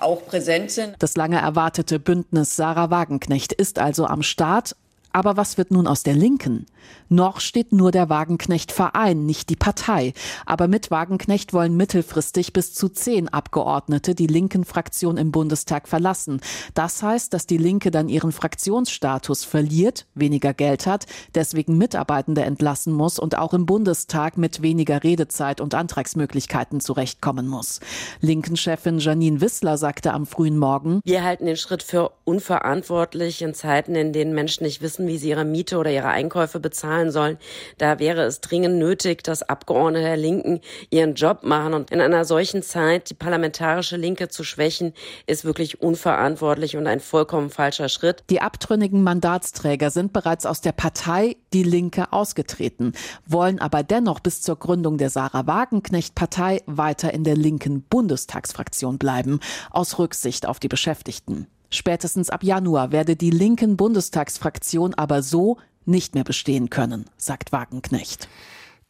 auch 0.02 0.26
präsent 0.26 0.70
sind. 0.70 0.96
Das 0.98 1.16
lange 1.16 1.40
erwartete 1.40 1.98
Bündnis 1.98 2.56
Sarah 2.56 2.90
Wagenknecht 2.90 3.52
ist 3.52 3.78
also 3.78 4.06
am 4.06 4.22
Start. 4.22 4.74
Aber 5.12 5.36
was 5.36 5.58
wird 5.58 5.70
nun 5.70 5.86
aus 5.86 6.02
der 6.02 6.14
Linken? 6.14 6.66
Noch 7.08 7.40
steht 7.40 7.72
nur 7.72 7.90
der 7.90 8.08
Wagenknecht-Verein, 8.08 9.26
nicht 9.26 9.50
die 9.50 9.56
Partei. 9.56 10.14
Aber 10.46 10.68
mit 10.68 10.90
Wagenknecht 10.90 11.52
wollen 11.52 11.76
mittelfristig 11.76 12.52
bis 12.52 12.74
zu 12.74 12.88
zehn 12.88 13.28
Abgeordnete 13.28 14.14
die 14.14 14.26
linken 14.26 14.64
Fraktion 14.64 15.16
im 15.18 15.30
Bundestag 15.30 15.88
verlassen. 15.88 16.40
Das 16.74 17.02
heißt, 17.02 17.34
dass 17.34 17.46
die 17.46 17.58
Linke 17.58 17.90
dann 17.90 18.08
ihren 18.08 18.32
Fraktionsstatus 18.32 19.44
verliert, 19.44 20.06
weniger 20.14 20.54
Geld 20.54 20.86
hat, 20.86 21.06
deswegen 21.34 21.76
Mitarbeitende 21.76 22.42
entlassen 22.42 22.92
muss 22.92 23.18
und 23.18 23.36
auch 23.36 23.52
im 23.52 23.66
Bundestag 23.66 24.38
mit 24.38 24.62
weniger 24.62 25.02
Redezeit 25.02 25.60
und 25.60 25.74
Antragsmöglichkeiten 25.74 26.80
zurechtkommen 26.80 27.46
muss. 27.46 27.80
Linken-Chefin 28.20 28.98
Janine 28.98 29.40
Wissler 29.40 29.76
sagte 29.76 30.12
am 30.12 30.26
frühen 30.26 30.58
Morgen, 30.58 31.00
Wir 31.04 31.24
halten 31.24 31.46
den 31.46 31.56
Schritt 31.56 31.82
für 31.82 32.12
unverantwortlich 32.24 33.42
in 33.42 33.54
Zeiten, 33.54 33.94
in 33.94 34.12
denen 34.12 34.34
Menschen 34.34 34.64
nicht 34.64 34.80
wissen, 34.80 35.01
wie 35.06 35.18
sie 35.18 35.30
ihre 35.30 35.44
Miete 35.44 35.78
oder 35.78 35.90
ihre 35.90 36.08
Einkäufe 36.08 36.60
bezahlen 36.60 37.10
sollen. 37.10 37.38
Da 37.78 37.98
wäre 37.98 38.22
es 38.22 38.40
dringend 38.40 38.76
nötig, 38.76 39.22
dass 39.22 39.42
Abgeordnete 39.42 40.04
der 40.04 40.16
Linken 40.16 40.60
ihren 40.90 41.14
Job 41.14 41.42
machen. 41.42 41.74
Und 41.74 41.90
in 41.90 42.00
einer 42.00 42.24
solchen 42.24 42.62
Zeit 42.62 43.10
die 43.10 43.14
parlamentarische 43.14 43.96
Linke 43.96 44.28
zu 44.28 44.44
schwächen, 44.44 44.92
ist 45.26 45.44
wirklich 45.44 45.80
unverantwortlich 45.80 46.76
und 46.76 46.86
ein 46.86 47.00
vollkommen 47.00 47.50
falscher 47.50 47.88
Schritt. 47.88 48.24
Die 48.30 48.40
abtrünnigen 48.40 49.02
Mandatsträger 49.02 49.90
sind 49.90 50.12
bereits 50.12 50.46
aus 50.46 50.60
der 50.60 50.72
Partei 50.72 51.36
Die 51.52 51.62
Linke 51.62 52.12
ausgetreten, 52.12 52.92
wollen 53.26 53.58
aber 53.58 53.82
dennoch 53.82 54.20
bis 54.20 54.42
zur 54.42 54.56
Gründung 54.56 54.98
der 54.98 55.10
Sarah 55.10 55.46
Wagenknecht 55.46 56.14
Partei 56.14 56.62
weiter 56.66 57.12
in 57.12 57.24
der 57.24 57.36
linken 57.36 57.82
Bundestagsfraktion 57.82 58.98
bleiben, 58.98 59.40
aus 59.70 59.98
Rücksicht 59.98 60.46
auf 60.46 60.60
die 60.60 60.68
Beschäftigten. 60.68 61.46
Spätestens 61.72 62.28
ab 62.28 62.44
Januar 62.44 62.92
werde 62.92 63.16
die 63.16 63.30
linken 63.30 63.78
Bundestagsfraktion 63.78 64.92
aber 64.92 65.22
so 65.22 65.56
nicht 65.86 66.14
mehr 66.14 66.22
bestehen 66.22 66.68
können, 66.68 67.06
sagt 67.16 67.50
Wagenknecht. 67.50 68.28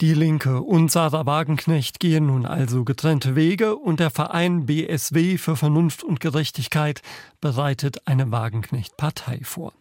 Die 0.01 0.15
Linke 0.15 0.63
und 0.63 0.91
Sarah 0.91 1.27
Wagenknecht 1.27 2.01
gehen 2.01 2.27
nun 2.27 2.45
also 2.45 2.83
getrennte 2.83 3.37
Wege 3.37 3.77
und 3.77 4.01
der 4.01 4.11
Verein 4.11 4.67
BSW 4.67 5.39
für 5.39 5.55
Vernunft 5.55 6.03
und 6.03 6.19
Gerechtigkeit 6.19 7.03
bereitet 7.41 8.09
eine 8.09 8.33
Wagenknecht-Partei 8.33 9.43
vor. 9.45 9.73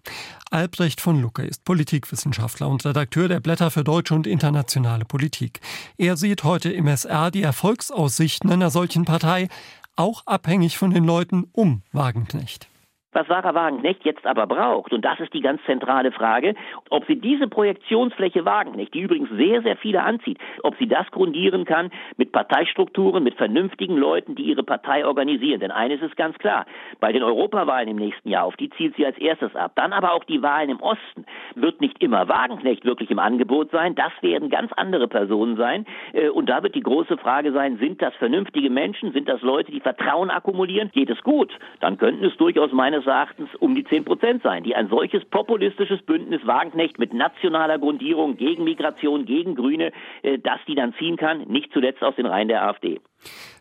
Albrecht 0.52 1.02
von 1.02 1.20
Lucke 1.20 1.42
ist 1.42 1.66
Politikwissenschaftler 1.66 2.68
und 2.68 2.86
Redakteur 2.86 3.30
der 3.30 3.40
Blätter 3.40 3.72
für 3.72 3.84
deutsche 3.84 4.14
und 4.14 4.28
internationale 4.28 5.06
Politik. 5.06 5.60
Er 5.98 6.18
sieht 6.18 6.44
heute 6.44 6.72
im 6.72 6.86
SR 6.86 7.32
die 7.32 7.42
Erfolgsaussichten 7.42 8.52
einer 8.52 8.70
solchen 8.70 9.06
Partei 9.06 9.48
auch 9.96 10.28
abhängig 10.28 10.78
von 10.78 10.92
den 10.92 11.04
Leuten 11.04 11.48
um 11.52 11.82
Wagenknecht. 11.94 12.71
Was 13.14 13.28
Sarah 13.28 13.54
Wagenknecht 13.54 14.06
jetzt 14.06 14.26
aber 14.26 14.48
braucht, 14.48 14.94
und 14.94 15.04
das 15.04 15.20
ist 15.20 15.34
die 15.34 15.42
ganz 15.42 15.62
zentrale 15.66 16.14
Frage, 16.14 16.56
ob 16.90 17.06
sie 17.08 17.18
diese 17.18 17.48
Projektionsfläche 17.50 18.46
Wagenknecht, 18.46 18.94
die 18.94 19.02
übrigens 19.02 19.30
sehr, 19.32 19.62
sehr 19.64 19.76
viele 19.76 20.02
anzieht, 20.04 20.38
ob 20.64 20.78
sie 20.78 20.88
das 20.88 21.12
grundieren 21.12 21.66
kann 21.66 21.92
mit 22.16 22.32
Parteistrukturen, 22.32 23.22
mit 23.22 23.36
vernünftigen 23.36 23.98
Leuten, 23.98 24.36
die 24.36 24.44
ihre 24.44 24.64
Partei 24.64 25.06
organisieren. 25.06 25.60
Denn 25.60 25.72
eines 25.72 26.02
ist 26.02 26.16
ganz 26.16 26.38
klar, 26.38 26.66
bei 27.02 27.12
den 27.12 27.22
Europawahlen 27.22 27.90
im 27.90 27.98
nächsten 27.98 28.30
Jahr, 28.30 28.46
auf 28.46 28.56
die 28.56 28.70
zielt 28.70 28.96
sie 28.96 29.06
als 29.06 29.18
erstes 29.18 29.54
ab. 29.58 29.74
Dann 29.76 29.92
aber 29.92 30.14
auch 30.14 30.24
die 30.24 30.42
Wahlen 30.42 30.70
im 30.70 30.80
Osten, 30.80 31.26
wird 31.56 31.82
nicht 31.82 32.02
immer 32.02 32.30
Wagenknecht 32.30 32.86
wirklich 32.86 33.12
im 33.12 33.20
Angebot 33.20 33.72
sein, 33.72 33.94
das 33.94 34.14
werden 34.22 34.50
ganz 34.50 34.72
andere 34.78 35.10
Personen 35.10 35.58
sein. 35.58 35.86
Äh, 36.14 36.30
und 36.30 36.48
da 36.48 36.64
wird 36.64 36.76
die 36.76 36.82
große 36.82 37.18
Frage 37.18 37.52
sein, 37.52 37.78
sind 37.78 38.02
das 38.02 38.16
vernünftige 38.16 38.70
Menschen, 38.70 39.12
sind 39.12 39.28
das 39.28 39.42
Leute, 39.42 39.70
die 39.70 39.82
Vertrauen 39.82 40.30
akkumulieren? 40.30 40.92
Geht 40.94 41.10
es 41.10 41.22
gut? 41.24 41.52
Dann 41.82 41.98
könnten 41.98 42.24
es 42.24 42.38
durchaus 42.38 42.72
meines 42.72 43.01
Erachtens 43.06 43.50
um 43.60 43.76
die 43.76 43.84
10 43.84 44.06
Prozent 44.06 44.44
sein, 44.44 44.64
die 44.64 44.76
ein 44.76 44.90
solches 44.90 45.24
populistisches 45.26 46.02
Bündnis 46.04 46.46
Wagenknecht 46.46 47.00
mit 47.00 47.14
nationaler 47.14 47.80
Grundierung 47.80 48.38
gegen 48.38 48.64
Migration, 48.64 49.26
gegen 49.26 49.56
Grüne, 49.56 49.92
äh, 50.24 50.38
dass 50.40 50.60
die 50.68 50.76
dann 50.76 50.94
ziehen 50.96 51.18
kann, 51.18 51.42
nicht 51.48 51.72
zuletzt 51.74 52.04
aus 52.04 52.16
den 52.16 52.26
Reihen 52.26 52.48
der 52.48 52.64
AfD. 52.64 53.00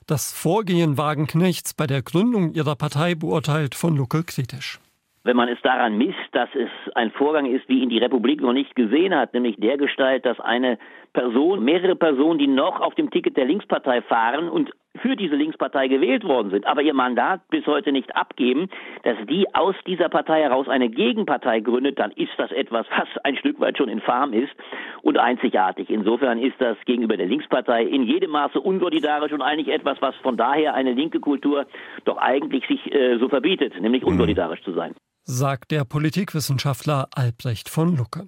Das 0.07 0.33
Vorgehen 0.33 0.99
Wagenknechts 0.99 1.75
bei 1.75 1.87
der 1.87 2.03
Gründung 2.03 2.53
ihrer 2.53 2.77
Partei 2.77 3.15
beurteilt 3.15 3.75
von 3.75 3.97
Lucke 3.97 4.25
kritisch 4.25 4.81
wenn 5.23 5.37
man 5.37 5.49
es 5.49 5.61
daran 5.63 5.99
misst, 5.99 6.17
dass 6.33 6.49
es 6.55 6.71
ein 6.95 7.11
Vorgang 7.11 7.47
ist, 7.47 7.69
wie 7.69 7.83
ihn 7.83 7.91
die 7.91 7.99
Republik 7.99 8.41
noch 8.41 8.53
nicht 8.53 8.75
gesehen 8.75 9.15
hat, 9.15 9.35
nämlich 9.35 9.57
der 9.57 9.77
Gestalt, 9.77 10.25
dass 10.25 10.41
eine 10.41 10.79
Person, 11.13 11.63
mehrere 11.63 11.97
Personen, 11.97 12.39
die 12.39 12.47
noch 12.47 12.81
auf 12.81 12.95
dem 12.95 13.11
Ticket 13.11 13.37
der 13.37 13.45
Linkspartei 13.45 14.01
fahren 14.03 14.49
und 14.49 14.71
für 14.97 15.17
diese 15.17 15.37
Linkspartei 15.37 15.89
gewählt 15.89 16.25
worden 16.25 16.51
sind, 16.51 16.67
aber 16.67 16.83
ihr 16.83 16.95
Mandat 16.95 17.41
bis 17.49 17.67
heute 17.67 17.93
nicht 17.93 18.15
abgeben, 18.17 18.69
dass 19.05 19.17
die 19.29 19.47
aus 19.55 19.75
dieser 19.87 20.09
Partei 20.09 20.43
heraus 20.43 20.69
eine 20.69 20.89
Gegenpartei 20.89 21.61
gründet, 21.61 21.99
dann 21.99 22.11
ist 22.13 22.33
das 22.39 22.51
etwas, 22.51 22.87
was 22.91 23.09
ein 23.25 23.37
Stück 23.37 23.61
weit 23.61 23.79
schon 23.79 23.89
infam 23.89 24.33
ist 24.33 24.53
und 25.03 25.17
einzigartig. 25.19 25.91
Insofern 25.91 26.39
ist 26.39 26.57
das 26.59 26.77
gegenüber 26.87 27.17
der 27.17 27.27
Linkspartei 27.27 27.85
in 27.85 28.03
jedem 28.03 28.31
Maße 28.31 28.61
unsolidarisch 28.61 29.33
und 29.33 29.43
eigentlich 29.43 29.69
etwas, 29.69 30.01
was 30.01 30.17
von 30.17 30.37
daher 30.37 30.75
eine 30.75 30.93
linke 30.93 31.21
Kultur 31.21 31.67
doch 32.05 32.17
eigentlich 32.17 32.67
sich 32.67 32.93
äh, 32.93 33.19
so 33.19 33.29
verbietet, 33.29 33.81
nämlich 33.81 34.03
mhm. 34.03 34.09
unsolidarisch 34.09 34.63
zu 34.63 34.73
sein 34.73 34.95
sagt 35.25 35.71
der 35.71 35.85
Politikwissenschaftler 35.85 37.09
Albrecht 37.15 37.69
von 37.69 37.97
Lucke. 37.97 38.27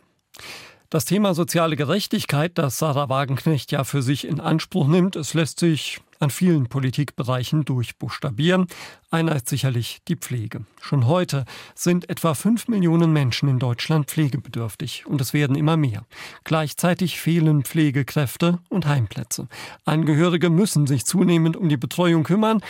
Das 0.88 1.04
Thema 1.04 1.35
soziale 1.35 1.75
Gerechtigkeit, 1.75 2.52
das 2.59 2.78
Sarah 2.78 3.09
Wagenknecht 3.09 3.73
ja 3.73 3.83
für 3.83 4.02
sich 4.02 4.26
in 4.26 4.40
Anspruch 4.40 4.87
nimmt, 4.87 5.16
es 5.16 5.35
lässt 5.35 5.59
sich 5.59 6.00
an 6.23 6.31
vielen 6.31 6.69
Politikbereichen 6.69 7.64
durchbuchstabieren. 7.64 8.67
Einer 9.11 9.37
ist 9.37 9.49
sicherlich 9.49 10.00
die 10.09 10.17
Pflege. 10.17 10.64
Schon 10.81 11.07
heute 11.07 11.45
sind 11.75 12.09
etwa 12.09 12.35
fünf 12.35 12.69
Millionen 12.69 13.12
Menschen 13.12 13.49
in 13.49 13.59
Deutschland 13.59 14.07
pflegebedürftig 14.07 15.05
und 15.07 15.21
es 15.21 15.33
werden 15.33 15.57
immer 15.57 15.76
mehr. 15.76 16.07
Gleichzeitig 16.45 17.21
fehlen 17.21 17.64
Pflegekräfte 17.64 18.61
und 18.69 18.87
Heimplätze. 18.87 19.49
Angehörige 19.85 20.49
müssen 20.49 20.87
sich 20.87 21.05
zunehmend 21.05 21.57
um 21.57 21.69
die 21.69 21.76
Betreuung 21.76 22.23
kümmern 22.23 22.62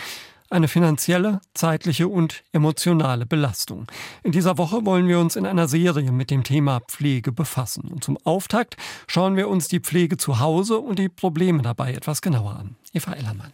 eine 0.53 0.67
finanzielle, 0.67 1.41
zeitliche 1.53 2.07
und 2.07 2.43
emotionale 2.53 3.25
Belastung. 3.25 3.87
In 4.23 4.31
dieser 4.31 4.57
Woche 4.57 4.85
wollen 4.85 5.07
wir 5.07 5.19
uns 5.19 5.35
in 5.35 5.45
einer 5.45 5.67
Serie 5.67 6.11
mit 6.11 6.31
dem 6.31 6.43
Thema 6.43 6.79
Pflege 6.81 7.31
befassen. 7.31 7.89
Und 7.91 8.03
zum 8.03 8.17
Auftakt 8.23 8.77
schauen 9.07 9.35
wir 9.35 9.49
uns 9.49 9.67
die 9.67 9.79
Pflege 9.79 10.17
zu 10.17 10.39
Hause 10.39 10.77
und 10.77 10.99
die 10.99 11.09
Probleme 11.09 11.61
dabei 11.61 11.93
etwas 11.93 12.21
genauer 12.21 12.55
an. 12.55 12.75
Eva 12.93 13.13
Ellermann. 13.13 13.51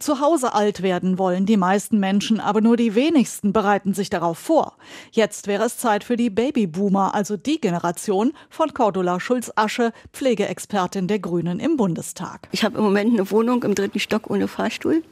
Zu 0.00 0.20
Hause 0.20 0.54
alt 0.54 0.82
werden 0.82 1.18
wollen 1.18 1.46
die 1.46 1.56
meisten 1.56 1.98
Menschen, 1.98 2.40
aber 2.40 2.60
nur 2.60 2.76
die 2.76 2.94
wenigsten 2.94 3.52
bereiten 3.52 3.94
sich 3.94 4.10
darauf 4.10 4.38
vor. 4.38 4.76
Jetzt 5.10 5.46
wäre 5.46 5.64
es 5.64 5.78
Zeit 5.78 6.04
für 6.04 6.16
die 6.16 6.30
Babyboomer, 6.30 7.14
also 7.14 7.36
die 7.36 7.60
Generation 7.60 8.32
von 8.48 8.72
Cordula 8.74 9.18
Schulz-Asche, 9.18 9.92
Pflegeexpertin 10.12 11.08
der 11.08 11.18
Grünen 11.18 11.58
im 11.58 11.76
Bundestag. 11.76 12.48
Ich 12.52 12.64
habe 12.64 12.78
im 12.78 12.84
Moment 12.84 13.12
eine 13.12 13.30
Wohnung 13.30 13.62
im 13.64 13.74
dritten 13.74 13.98
Stock 13.98 14.30
ohne 14.30 14.46
Fahrstuhl. 14.46 15.02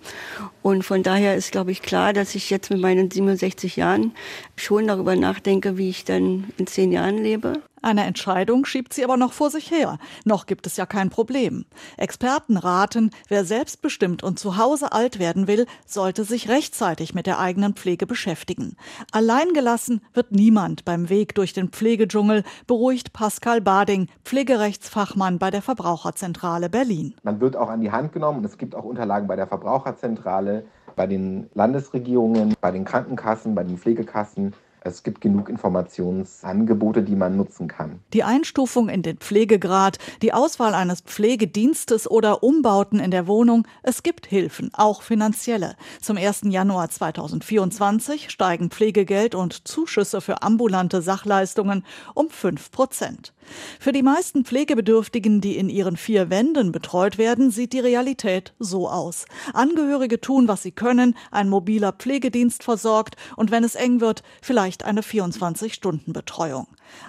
Und 0.62 0.84
von 0.84 1.02
daher 1.02 1.36
ist, 1.36 1.52
glaube 1.52 1.72
ich, 1.72 1.82
klar, 1.82 2.12
dass 2.12 2.34
ich 2.34 2.50
jetzt 2.50 2.70
mit 2.70 2.80
meinen 2.80 3.10
67 3.10 3.76
Jahren 3.76 4.12
schon 4.56 4.86
darüber 4.86 5.16
nachdenke, 5.16 5.78
wie 5.78 5.90
ich 5.90 6.04
dann 6.04 6.44
in 6.58 6.66
zehn 6.66 6.92
Jahren 6.92 7.18
lebe. 7.18 7.62
Eine 7.86 8.02
Entscheidung 8.02 8.64
schiebt 8.64 8.94
sie 8.94 9.04
aber 9.04 9.16
noch 9.16 9.32
vor 9.32 9.48
sich 9.48 9.70
her. 9.70 9.98
Noch 10.24 10.46
gibt 10.46 10.66
es 10.66 10.76
ja 10.76 10.86
kein 10.86 11.08
Problem. 11.08 11.66
Experten 11.96 12.56
raten, 12.56 13.12
wer 13.28 13.44
selbstbestimmt 13.44 14.24
und 14.24 14.40
zu 14.40 14.56
Hause 14.56 14.90
alt 14.90 15.20
werden 15.20 15.46
will, 15.46 15.66
sollte 15.86 16.24
sich 16.24 16.48
rechtzeitig 16.48 17.14
mit 17.14 17.28
der 17.28 17.38
eigenen 17.38 17.74
Pflege 17.74 18.08
beschäftigen. 18.08 18.76
Alleingelassen 19.12 20.00
wird 20.14 20.32
niemand 20.32 20.84
beim 20.84 21.10
Weg 21.10 21.36
durch 21.36 21.52
den 21.52 21.68
Pflegedschungel, 21.68 22.42
beruhigt 22.66 23.12
Pascal 23.12 23.60
Bading, 23.60 24.08
Pflegerechtsfachmann 24.24 25.38
bei 25.38 25.52
der 25.52 25.62
Verbraucherzentrale 25.62 26.68
Berlin. 26.68 27.14
Man 27.22 27.40
wird 27.40 27.54
auch 27.54 27.68
an 27.68 27.82
die 27.82 27.92
Hand 27.92 28.12
genommen 28.12 28.38
und 28.38 28.46
es 28.46 28.58
gibt 28.58 28.74
auch 28.74 28.82
Unterlagen 28.82 29.28
bei 29.28 29.36
der 29.36 29.46
Verbraucherzentrale, 29.46 30.64
bei 30.96 31.06
den 31.06 31.48
Landesregierungen, 31.54 32.56
bei 32.60 32.72
den 32.72 32.84
Krankenkassen, 32.84 33.54
bei 33.54 33.62
den 33.62 33.78
Pflegekassen 33.78 34.54
es 34.86 35.02
gibt 35.02 35.20
genug 35.20 35.48
Informationsangebote, 35.48 37.02
die 37.02 37.16
man 37.16 37.36
nutzen 37.36 37.68
kann. 37.68 38.00
Die 38.12 38.22
Einstufung 38.22 38.88
in 38.88 39.02
den 39.02 39.18
Pflegegrad, 39.18 39.98
die 40.22 40.32
Auswahl 40.32 40.74
eines 40.74 41.00
Pflegedienstes 41.00 42.10
oder 42.10 42.42
Umbauten 42.42 43.00
in 43.00 43.10
der 43.10 43.26
Wohnung, 43.26 43.66
es 43.82 44.02
gibt 44.02 44.26
Hilfen, 44.26 44.70
auch 44.72 45.02
finanzielle. 45.02 45.76
Zum 46.00 46.16
1. 46.16 46.42
Januar 46.44 46.88
2024 46.88 48.30
steigen 48.30 48.70
Pflegegeld 48.70 49.34
und 49.34 49.66
Zuschüsse 49.66 50.20
für 50.20 50.42
ambulante 50.42 51.02
Sachleistungen 51.02 51.84
um 52.14 52.30
5 52.30 52.70
Prozent. 52.70 53.32
Für 53.80 53.92
die 53.92 54.02
meisten 54.02 54.44
Pflegebedürftigen, 54.44 55.40
die 55.40 55.56
in 55.56 55.68
ihren 55.68 55.96
vier 55.96 56.30
Wänden 56.30 56.72
betreut 56.72 57.18
werden, 57.18 57.50
sieht 57.50 57.72
die 57.72 57.80
Realität 57.80 58.54
so 58.58 58.88
aus. 58.88 59.24
Angehörige 59.52 60.20
tun, 60.20 60.48
was 60.48 60.62
sie 60.62 60.72
können, 60.72 61.16
ein 61.30 61.48
mobiler 61.48 61.92
Pflegedienst 61.92 62.62
versorgt 62.62 63.16
und 63.36 63.50
wenn 63.50 63.64
es 63.64 63.74
eng 63.74 64.00
wird, 64.00 64.22
vielleicht 64.42 64.84
eine 64.84 65.02
24-Stunden-Betreuung. 65.02 66.66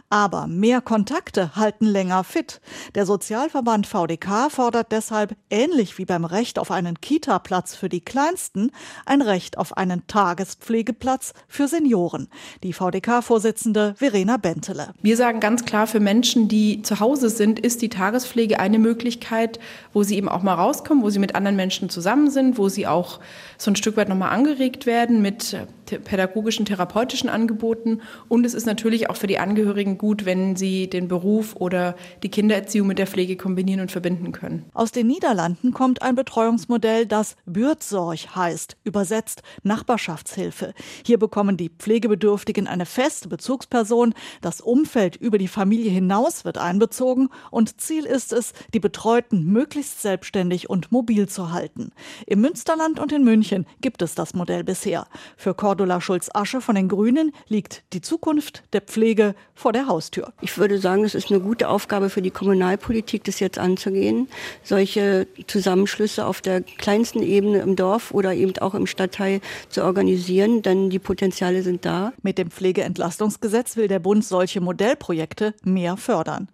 Aber 0.09 0.47
mehr 0.47 0.81
Kontakte 0.81 1.55
halten 1.55 1.85
länger 1.85 2.23
fit. 2.23 2.61
Der 2.95 3.05
Sozialverband 3.05 3.87
VDK 3.87 4.49
fordert 4.49 4.91
deshalb, 4.91 5.35
ähnlich 5.49 5.97
wie 5.97 6.05
beim 6.05 6.25
Recht 6.25 6.59
auf 6.59 6.71
einen 6.71 6.99
Kita-Platz 6.99 7.75
für 7.75 7.89
die 7.89 8.01
Kleinsten, 8.01 8.71
ein 9.05 9.21
Recht 9.21 9.57
auf 9.57 9.77
einen 9.77 10.07
Tagespflegeplatz 10.07 11.33
für 11.47 11.67
Senioren. 11.67 12.27
Die 12.63 12.73
VDK-Vorsitzende 12.73 13.95
Verena 13.97 14.37
Bentele. 14.37 14.93
Wir 15.01 15.17
sagen 15.17 15.39
ganz 15.39 15.65
klar, 15.65 15.87
für 15.87 15.99
Menschen, 15.99 16.26
Menschen, 16.27 16.49
die 16.49 16.81
zu 16.81 16.99
Hause 16.99 17.29
sind, 17.29 17.57
ist 17.57 17.81
die 17.81 17.87
Tagespflege 17.87 18.59
eine 18.59 18.79
Möglichkeit, 18.79 19.59
wo 19.93 20.03
sie 20.03 20.17
eben 20.17 20.27
auch 20.27 20.43
mal 20.43 20.55
rauskommen, 20.55 21.01
wo 21.01 21.09
sie 21.09 21.19
mit 21.19 21.35
anderen 21.35 21.55
Menschen 21.55 21.89
zusammen 21.89 22.29
sind, 22.29 22.57
wo 22.57 22.67
sie 22.67 22.85
auch 22.85 23.21
so 23.57 23.71
ein 23.71 23.77
Stück 23.77 23.95
weit 23.95 24.09
nochmal 24.09 24.31
angeregt 24.31 24.85
werden 24.85 25.21
mit 25.21 25.55
pädagogischen, 25.85 26.65
therapeutischen 26.65 27.29
Angeboten. 27.29 28.01
Und 28.27 28.45
es 28.45 28.53
ist 28.53 28.65
natürlich 28.65 29.09
auch 29.09 29.15
für 29.15 29.27
die 29.27 29.39
Angehörigen 29.39 29.97
gut, 29.97 30.25
wenn 30.25 30.55
sie 30.55 30.89
den 30.89 31.07
Beruf 31.07 31.55
oder 31.55 31.95
die 32.23 32.29
Kindererziehung 32.29 32.87
mit 32.87 32.99
der 32.99 33.07
Pflege 33.07 33.37
kombinieren 33.37 33.79
und 33.79 33.91
verbinden 33.91 34.33
können. 34.33 34.65
Aus 34.73 34.91
den 34.91 35.07
Niederlanden 35.07 35.71
kommt 35.71 36.01
ein 36.01 36.15
Betreuungsmodell, 36.15 37.05
das 37.05 37.37
Bürzorg 37.45 38.35
heißt, 38.35 38.75
übersetzt 38.83 39.43
Nachbarschaftshilfe. 39.63 40.73
Hier 41.05 41.17
bekommen 41.17 41.55
die 41.55 41.69
Pflegebedürftigen 41.69 42.67
eine 42.67 42.85
feste 42.85 43.29
Bezugsperson. 43.29 44.13
Das 44.41 44.59
Umfeld 44.59 45.15
über 45.15 45.37
die 45.37 45.47
Familie 45.47 45.89
hinaus 45.89 46.16
wird 46.25 46.57
einbezogen 46.57 47.29
und 47.51 47.79
Ziel 47.81 48.05
ist 48.05 48.33
es, 48.33 48.53
die 48.73 48.79
Betreuten 48.79 49.45
möglichst 49.45 50.01
selbstständig 50.01 50.69
und 50.69 50.91
mobil 50.91 51.27
zu 51.27 51.51
halten. 51.51 51.91
Im 52.25 52.41
Münsterland 52.41 52.99
und 52.99 53.11
in 53.11 53.23
München 53.23 53.65
gibt 53.81 54.01
es 54.01 54.15
das 54.15 54.33
Modell 54.33 54.63
bisher. 54.63 55.07
Für 55.35 55.53
Cordula 55.53 56.01
Schulz-Asche 56.01 56.61
von 56.61 56.75
den 56.75 56.87
Grünen 56.87 57.31
liegt 57.47 57.83
die 57.93 58.01
Zukunft 58.01 58.63
der 58.73 58.81
Pflege 58.81 59.35
vor 59.53 59.73
der 59.73 59.87
Haustür. 59.87 60.33
Ich 60.41 60.57
würde 60.57 60.79
sagen, 60.79 61.03
es 61.03 61.15
ist 61.15 61.31
eine 61.31 61.39
gute 61.39 61.69
Aufgabe 61.69 62.09
für 62.09 62.21
die 62.21 62.31
Kommunalpolitik, 62.31 63.23
das 63.23 63.39
jetzt 63.39 63.59
anzugehen, 63.59 64.27
solche 64.63 65.27
Zusammenschlüsse 65.47 66.25
auf 66.25 66.41
der 66.41 66.61
kleinsten 66.61 67.21
Ebene 67.21 67.59
im 67.59 67.75
Dorf 67.75 68.11
oder 68.11 68.33
eben 68.33 68.57
auch 68.59 68.73
im 68.73 68.87
Stadtteil 68.87 69.41
zu 69.69 69.83
organisieren, 69.83 70.61
denn 70.61 70.89
die 70.89 70.99
Potenziale 70.99 71.63
sind 71.63 71.85
da. 71.85 72.13
Mit 72.21 72.37
dem 72.37 72.51
Pflegeentlastungsgesetz 72.51 73.77
will 73.77 73.87
der 73.87 73.99
Bund 73.99 74.23
solche 74.23 74.61
Modellprojekte 74.61 75.53
mehr 75.63 75.97
fördern. 76.07 76.47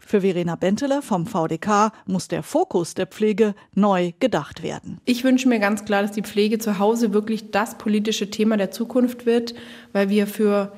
Für 0.00 0.22
Verena 0.22 0.56
Benteler 0.56 1.00
vom 1.00 1.26
VDK 1.26 1.92
muss 2.06 2.26
der 2.26 2.42
Fokus 2.42 2.94
der 2.94 3.06
Pflege 3.06 3.54
neu 3.72 4.10
gedacht 4.18 4.64
werden. 4.64 5.00
Ich 5.04 5.22
wünsche 5.22 5.48
mir 5.48 5.60
ganz 5.60 5.84
klar, 5.84 6.02
dass 6.02 6.10
die 6.10 6.22
Pflege 6.22 6.58
zu 6.58 6.80
Hause 6.80 7.14
wirklich 7.14 7.52
das 7.52 7.78
politische 7.78 8.30
Thema 8.30 8.56
der 8.56 8.72
Zukunft 8.72 9.24
wird, 9.24 9.54
weil 9.92 10.08
wir 10.08 10.26
für 10.26 10.72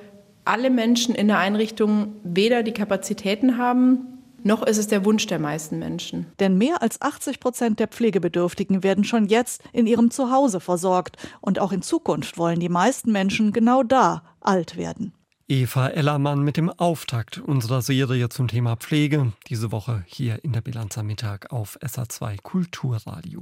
alle 0.44 0.68
Menschen 0.68 1.14
in 1.14 1.28
der 1.28 1.38
Einrichtung 1.38 2.16
weder 2.22 2.62
die 2.62 2.72
Kapazitäten 2.72 3.56
haben, 3.56 4.18
noch 4.44 4.62
ist 4.62 4.78
es 4.78 4.88
der 4.88 5.06
Wunsch 5.06 5.26
der 5.26 5.38
meisten 5.38 5.78
Menschen. 5.78 6.26
Denn 6.38 6.58
mehr 6.58 6.82
als 6.82 7.00
80 7.00 7.40
Prozent 7.40 7.80
der 7.80 7.88
Pflegebedürftigen 7.88 8.82
werden 8.82 9.04
schon 9.04 9.26
jetzt 9.26 9.62
in 9.72 9.86
ihrem 9.86 10.10
Zuhause 10.10 10.60
versorgt. 10.60 11.16
Und 11.40 11.58
auch 11.58 11.72
in 11.72 11.82
Zukunft 11.82 12.38
wollen 12.38 12.60
die 12.60 12.68
meisten 12.68 13.10
Menschen 13.10 13.52
genau 13.52 13.82
da 13.82 14.22
alt 14.40 14.76
werden. 14.76 15.12
Eva 15.50 15.88
Ellermann 15.88 16.42
mit 16.42 16.58
dem 16.58 16.68
Auftakt 16.68 17.38
unserer 17.38 17.80
Serie 17.80 18.28
zum 18.28 18.48
Thema 18.48 18.76
Pflege, 18.76 19.32
diese 19.46 19.72
Woche 19.72 20.04
hier 20.06 20.44
in 20.44 20.52
der 20.52 20.60
Bilanz 20.60 20.98
am 20.98 21.06
Mittag 21.06 21.50
auf 21.50 21.78
SA2 21.80 22.36
Kulturradio. 22.42 23.40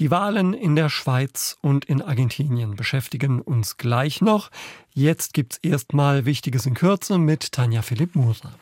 Die 0.00 0.10
Wahlen 0.10 0.52
in 0.52 0.74
der 0.74 0.88
Schweiz 0.88 1.58
und 1.60 1.84
in 1.84 2.02
Argentinien 2.02 2.74
beschäftigen 2.74 3.40
uns 3.40 3.76
gleich 3.76 4.20
noch. 4.20 4.50
Jetzt 4.94 5.32
gibt's 5.32 5.58
erstmal 5.58 6.24
Wichtiges 6.24 6.66
in 6.66 6.74
Kürze 6.74 7.18
mit 7.18 7.52
Tanja 7.52 7.82
Philipp 7.82 8.16
Muser. 8.16 8.52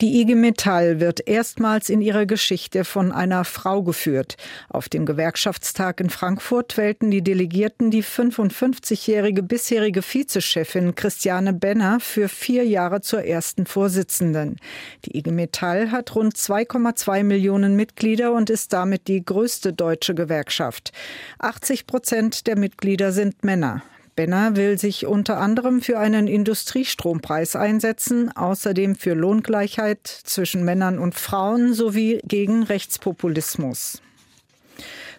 Die 0.00 0.22
IG 0.22 0.34
Metall 0.34 0.98
wird 0.98 1.28
erstmals 1.28 1.90
in 1.90 2.00
ihrer 2.00 2.24
Geschichte 2.24 2.86
von 2.86 3.12
einer 3.12 3.44
Frau 3.44 3.82
geführt. 3.82 4.38
Auf 4.70 4.88
dem 4.88 5.04
Gewerkschaftstag 5.04 6.00
in 6.00 6.08
Frankfurt 6.08 6.78
wählten 6.78 7.10
die 7.10 7.20
Delegierten 7.20 7.90
die 7.90 8.02
55-jährige 8.02 9.42
bisherige 9.42 10.00
Vizechefin 10.00 10.94
Christiane 10.94 11.52
Benner 11.52 12.00
für 12.00 12.30
vier 12.30 12.64
Jahre 12.64 13.02
zur 13.02 13.24
ersten 13.24 13.66
Vorsitzenden. 13.66 14.56
Die 15.04 15.18
IG 15.18 15.32
Metall 15.32 15.90
hat 15.90 16.14
rund 16.14 16.34
2,2 16.34 17.22
Millionen 17.22 17.76
Mitglieder 17.76 18.32
und 18.32 18.48
ist 18.48 18.72
damit 18.72 19.06
die 19.06 19.22
größte 19.22 19.74
deutsche 19.74 20.14
Gewerkschaft. 20.14 20.92
80 21.40 21.86
Prozent 21.86 22.46
der 22.46 22.58
Mitglieder 22.58 23.12
sind 23.12 23.44
Männer. 23.44 23.82
Benner 24.20 24.54
will 24.54 24.76
sich 24.78 25.06
unter 25.06 25.38
anderem 25.38 25.80
für 25.80 25.98
einen 25.98 26.26
Industriestrompreis 26.26 27.56
einsetzen, 27.56 28.30
außerdem 28.30 28.94
für 28.94 29.14
Lohngleichheit 29.14 30.06
zwischen 30.06 30.62
Männern 30.62 30.98
und 30.98 31.14
Frauen 31.14 31.72
sowie 31.72 32.20
gegen 32.24 32.62
Rechtspopulismus. 32.62 34.02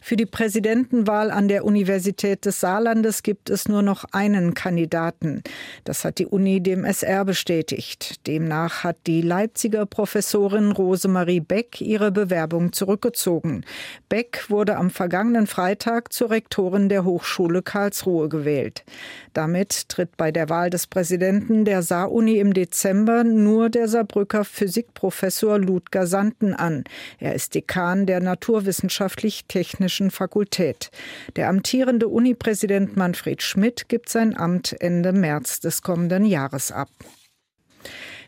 Für 0.03 0.15
die 0.15 0.25
Präsidentenwahl 0.25 1.29
an 1.29 1.47
der 1.47 1.63
Universität 1.63 2.43
des 2.45 2.59
Saarlandes 2.59 3.21
gibt 3.21 3.51
es 3.51 3.67
nur 3.67 3.83
noch 3.83 4.03
einen 4.11 4.55
Kandidaten. 4.55 5.43
Das 5.83 6.03
hat 6.03 6.17
die 6.17 6.25
Uni 6.25 6.59
dem 6.59 6.85
SR 6.85 7.23
bestätigt. 7.23 8.25
Demnach 8.25 8.83
hat 8.83 8.97
die 9.05 9.21
Leipziger 9.21 9.85
Professorin 9.85 10.71
Rosemarie 10.71 11.39
Beck 11.39 11.79
ihre 11.81 12.11
Bewerbung 12.11 12.73
zurückgezogen. 12.73 13.63
Beck 14.09 14.45
wurde 14.49 14.75
am 14.77 14.89
vergangenen 14.89 15.45
Freitag 15.45 16.11
zur 16.11 16.31
Rektorin 16.31 16.89
der 16.89 17.05
Hochschule 17.05 17.61
Karlsruhe 17.61 18.27
gewählt. 18.27 18.83
Damit 19.33 19.87
tritt 19.87 20.17
bei 20.17 20.31
der 20.31 20.49
Wahl 20.49 20.71
des 20.71 20.87
Präsidenten 20.87 21.63
der 21.63 21.83
Saar-Uni 21.83 22.39
im 22.39 22.55
Dezember 22.55 23.23
nur 23.23 23.69
der 23.69 23.87
Saarbrücker 23.87 24.45
Physikprofessor 24.45 25.59
Ludger 25.59 26.07
Sanden 26.07 26.55
an. 26.55 26.85
Er 27.19 27.35
ist 27.35 27.53
Dekan 27.53 28.07
der 28.07 28.19
Naturwissenschaftlich-Technischen 28.19 29.90
Fakultät. 30.11 30.91
Der 31.35 31.49
amtierende 31.49 32.07
Unipräsident 32.07 32.95
Manfred 32.95 33.43
Schmidt 33.43 33.89
gibt 33.89 34.09
sein 34.09 34.37
Amt 34.37 34.75
Ende 34.79 35.11
März 35.11 35.59
des 35.59 35.81
kommenden 35.81 36.25
Jahres 36.25 36.71
ab. 36.71 36.89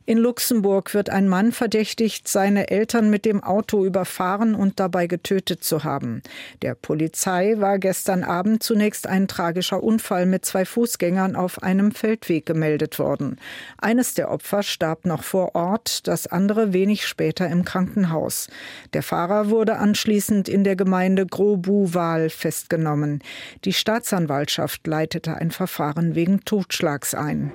In 0.06 0.18
Luxemburg 0.18 0.94
wird 0.94 1.10
ein 1.10 1.30
Mann 1.30 1.54
verdächtigt, 1.54 2.28
seine 2.28 2.70
Eltern 2.70 3.10
mit 3.10 3.24
dem 3.24 3.42
Auto 3.42 3.86
überfahren 3.86 4.54
und 4.54 4.82
dabei 4.82 5.08
getötet 5.08 5.64
zu 5.64 5.86
haben. 5.86 6.22
Der 6.62 6.76
Polizei 6.76 7.56
war 7.60 7.80
gestern 7.80 8.26
Abend 8.26 8.64
zunächst 8.64 9.08
ein 9.08 9.30
tragischer 9.30 9.82
Unfall 9.82 10.26
mit 10.26 10.44
zwei 10.44 10.66
Fußgängern 10.66 11.38
auf 11.38 11.64
einem 11.64 11.94
Feldweg 11.94 12.46
gemeldet 12.46 13.00
worden. 13.00 13.40
Eines 13.78 14.14
der 14.14 14.30
Opfer 14.30 14.62
starb 14.62 15.06
noch 15.06 15.24
vor 15.24 15.56
Ort, 15.56 16.06
das 16.06 16.28
andere 16.28 16.74
wenig 16.74 17.08
später 17.08 17.48
im 17.48 17.64
Krankenhaus. 17.64 18.50
Der 18.92 19.04
Fahrer 19.04 19.50
wurde 19.50 19.78
anschließend 19.78 20.50
in 20.50 20.66
der 20.66 20.76
Gemeinde 20.76 21.26
Grobuval 21.26 22.30
festgenommen. 22.30 23.24
Die 23.64 23.74
Staatsanwaltschaft 23.74 24.86
leitete 24.86 25.36
ein 25.36 25.52
Verfahren 25.52 26.14
wegen 26.14 26.44
Totschlags 26.44 27.16
ein. 27.16 27.54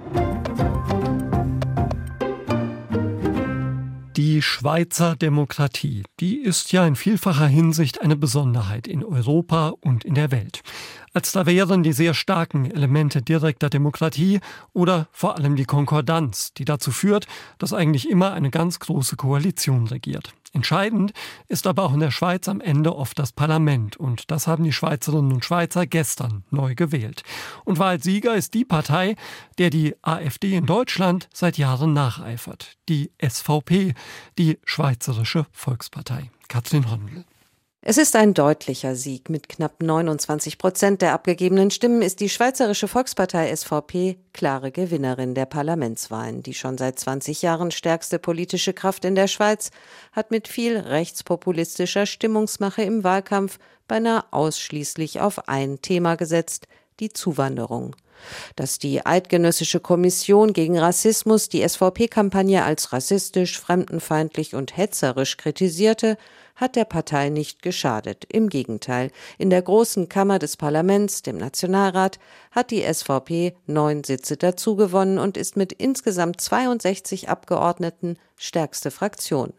Die 4.19 4.43
Schweizer 4.43 5.15
Demokratie, 5.15 6.03
die 6.19 6.39
ist 6.39 6.73
ja 6.73 6.85
in 6.85 6.97
vielfacher 6.97 7.47
Hinsicht 7.47 8.01
eine 8.01 8.17
Besonderheit 8.17 8.89
in 8.89 9.05
Europa 9.05 9.73
und 9.81 10.05
in 10.05 10.15
der 10.15 10.33
Welt. 10.33 10.63
als 11.15 11.31
da 11.31 11.47
wären 11.47 11.85
die 11.85 11.93
sehr 11.93 12.15
starken 12.15 12.69
Elemente 12.69 13.23
direkter 13.23 13.71
Demokratie 13.71 14.41
oder 14.73 15.07
vor 15.13 15.37
allem 15.37 15.55
die 15.55 15.67
Konkordanz, 15.67 16.53
die 16.53 16.65
dazu 16.65 16.91
führt, 16.91 17.29
dass 17.59 17.73
eigentlich 17.73 18.11
immer 18.11 18.33
eine 18.33 18.51
ganz 18.51 18.81
große 18.81 19.15
Koalition 19.15 19.87
regiert. 19.87 20.35
Entscheidend 20.53 21.13
ist 21.49 21.67
aber 21.67 21.85
auch 21.85 21.95
in 21.95 22.01
der 22.01 22.11
Schweiz 22.11 22.49
am 22.49 22.61
Ende 22.61 22.97
oft 22.97 23.19
das 23.19 23.33
Parlament 23.33 23.97
und 23.97 24.31
das 24.31 24.47
haben 24.47 24.65
die 24.65 24.73
Schweizerinnen 24.73 25.33
und 25.33 25.45
Schweizer 25.45 25.87
gestern 25.87 26.45
neu 26.51 26.75
gewählt. 26.75 27.23
Und 27.65 27.79
Wahlsieger 27.79 28.35
ist 28.35 28.55
die 28.55 28.65
Partei, 28.65 29.17
der 29.59 29.71
die 29.71 29.95
AfD 30.03 30.57
in 30.57 30.67
Deutschland 30.67 31.29
seit 31.33 31.59
Jahren 31.59 31.93
nacheifert, 31.93 32.77
die 32.89 33.11
SVP, 33.23 33.95
die 34.39 34.59
Schweizerische 34.65 35.47
Volkspartei. 35.53 36.31
Katrin 36.49 36.91
Hondel. 36.91 37.25
Es 37.81 37.97
ist 37.97 38.17
ein 38.17 38.35
deutlicher 38.35 38.97
Sieg. 38.97 39.31
Mit 39.31 39.49
knapp 39.49 39.81
29 39.81 40.59
Prozent 40.59 41.01
der 41.01 41.13
abgegebenen 41.13 41.71
Stimmen 41.71 42.03
ist 42.03 42.19
die 42.19 42.29
Schweizerische 42.29 42.89
Volkspartei 42.89 43.55
SVP 43.55 44.19
klare 44.33 44.73
Gewinnerin 44.73 45.35
der 45.35 45.47
Parlamentswahlen. 45.47 46.43
Die 46.43 46.55
schon 46.55 46.77
seit 46.77 46.99
20 46.99 47.41
Jahren 47.41 47.71
stärkste 47.71 48.19
politische 48.19 48.73
Kraft 48.73 49.05
in 49.05 49.15
der 49.15 49.29
Schweiz 49.29 49.71
hat 50.11 50.33
mit 50.33 50.49
viel 50.49 50.77
rechtspopulistischer 50.77 52.07
Stimmungsmache 52.07 52.83
im 52.83 53.05
Wahlkampf 53.05 53.61
beinahe 53.87 54.25
ausschließlich 54.33 55.21
auf 55.21 55.49
ein 55.49 55.81
Thema 55.81 56.17
gesetzt, 56.17 56.67
die 56.99 57.11
Zuwanderung. 57.11 57.95
Dass 58.57 58.81
die 58.81 59.07
Eidgenössische 59.07 59.79
Kommission 59.79 60.53
gegen 60.53 60.77
Rassismus 60.77 61.49
die 61.49 61.67
SVP-Kampagne 61.67 62.65
als 62.65 62.93
rassistisch, 62.93 63.61
fremdenfeindlich 63.61 64.57
und 64.57 64.77
hetzerisch 64.77 65.37
kritisierte, 65.37 66.19
hat 66.59 66.77
der 66.77 66.85
Partei 66.85 67.31
nicht 67.31 67.63
geschadet. 67.63 68.27
Im 68.31 68.51
Gegenteil, 68.51 69.11
in 69.39 69.49
der 69.49 69.63
großen 69.63 70.09
Kammer 70.09 70.39
des 70.39 70.57
Parlaments, 70.57 71.23
dem 71.23 71.39
Nationalrat, 71.39 72.19
hat 72.51 72.71
die 72.71 72.83
SVP 72.83 73.57
neun 73.67 74.05
Sitze 74.05 74.37
dazugewonnen 74.37 75.19
und 75.19 75.37
ist 75.37 75.57
mit 75.57 75.73
insgesamt 75.73 76.41
62 76.41 77.29
Abgeordneten 77.29 78.19
stärkste 78.37 78.91
Fraktion. 78.91 79.55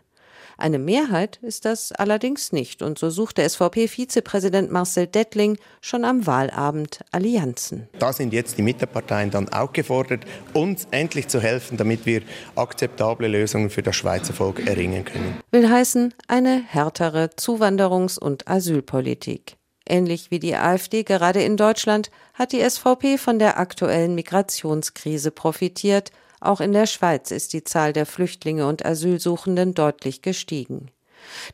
Eine 0.60 0.78
Mehrheit 0.78 1.40
ist 1.42 1.64
das 1.64 1.94
allerdings 1.94 2.52
nicht, 2.52 2.82
und 2.82 3.00
so 3.00 3.10
suchte 3.10 3.48
SVP-Vizepräsident 3.48 4.70
Marcel 4.70 5.08
Dettling 5.08 5.58
schon 5.80 6.04
am 6.04 6.28
Wahlabend 6.28 7.00
Allianzen. 7.14 7.88
Da 7.98 8.12
sind 8.12 8.34
jetzt 8.34 8.58
die 8.58 8.62
Mitteparteien 8.62 9.32
dann 9.32 9.48
auch 9.54 9.72
gefordert, 9.72 10.26
uns 10.52 10.86
endlich 10.92 11.30
zu 11.30 11.40
helfen, 11.40 11.78
damit 11.78 12.06
wir 12.06 12.24
akzeptable 12.58 13.30
Lösungen 13.30 13.70
für 13.70 13.84
das 13.84 13.96
Schweizer 13.96 14.34
Volk 14.34 14.68
erringen 14.68 15.06
können. 15.06 15.40
Will 15.52 15.70
heißen, 15.70 16.14
eine 16.28 16.62
härtere 16.62 17.30
Zuwanderungs- 17.38 18.20
und 18.20 18.50
Asylpolitik. 18.50 19.56
Ähnlich 19.88 20.30
wie 20.30 20.40
die 20.40 20.56
AfD 20.56 21.04
gerade 21.04 21.42
in 21.42 21.56
Deutschland 21.56 22.12
hat 22.34 22.52
die 22.52 22.70
SVP 22.70 23.18
von 23.18 23.40
der 23.40 23.60
aktuellen 23.60 24.14
Migrationskrise 24.14 25.32
profitiert 25.32 26.12
auch 26.40 26.62
in 26.62 26.72
der 26.72 26.86
Schweiz 26.86 27.32
ist 27.32 27.54
die 27.54 27.64
Zahl 27.64 27.94
der 27.94 28.06
Flüchtlinge 28.06 28.68
und 28.68 28.86
Asylsuchenden 28.86 29.74
deutlich 29.74 30.22
gestiegen. 30.22 30.92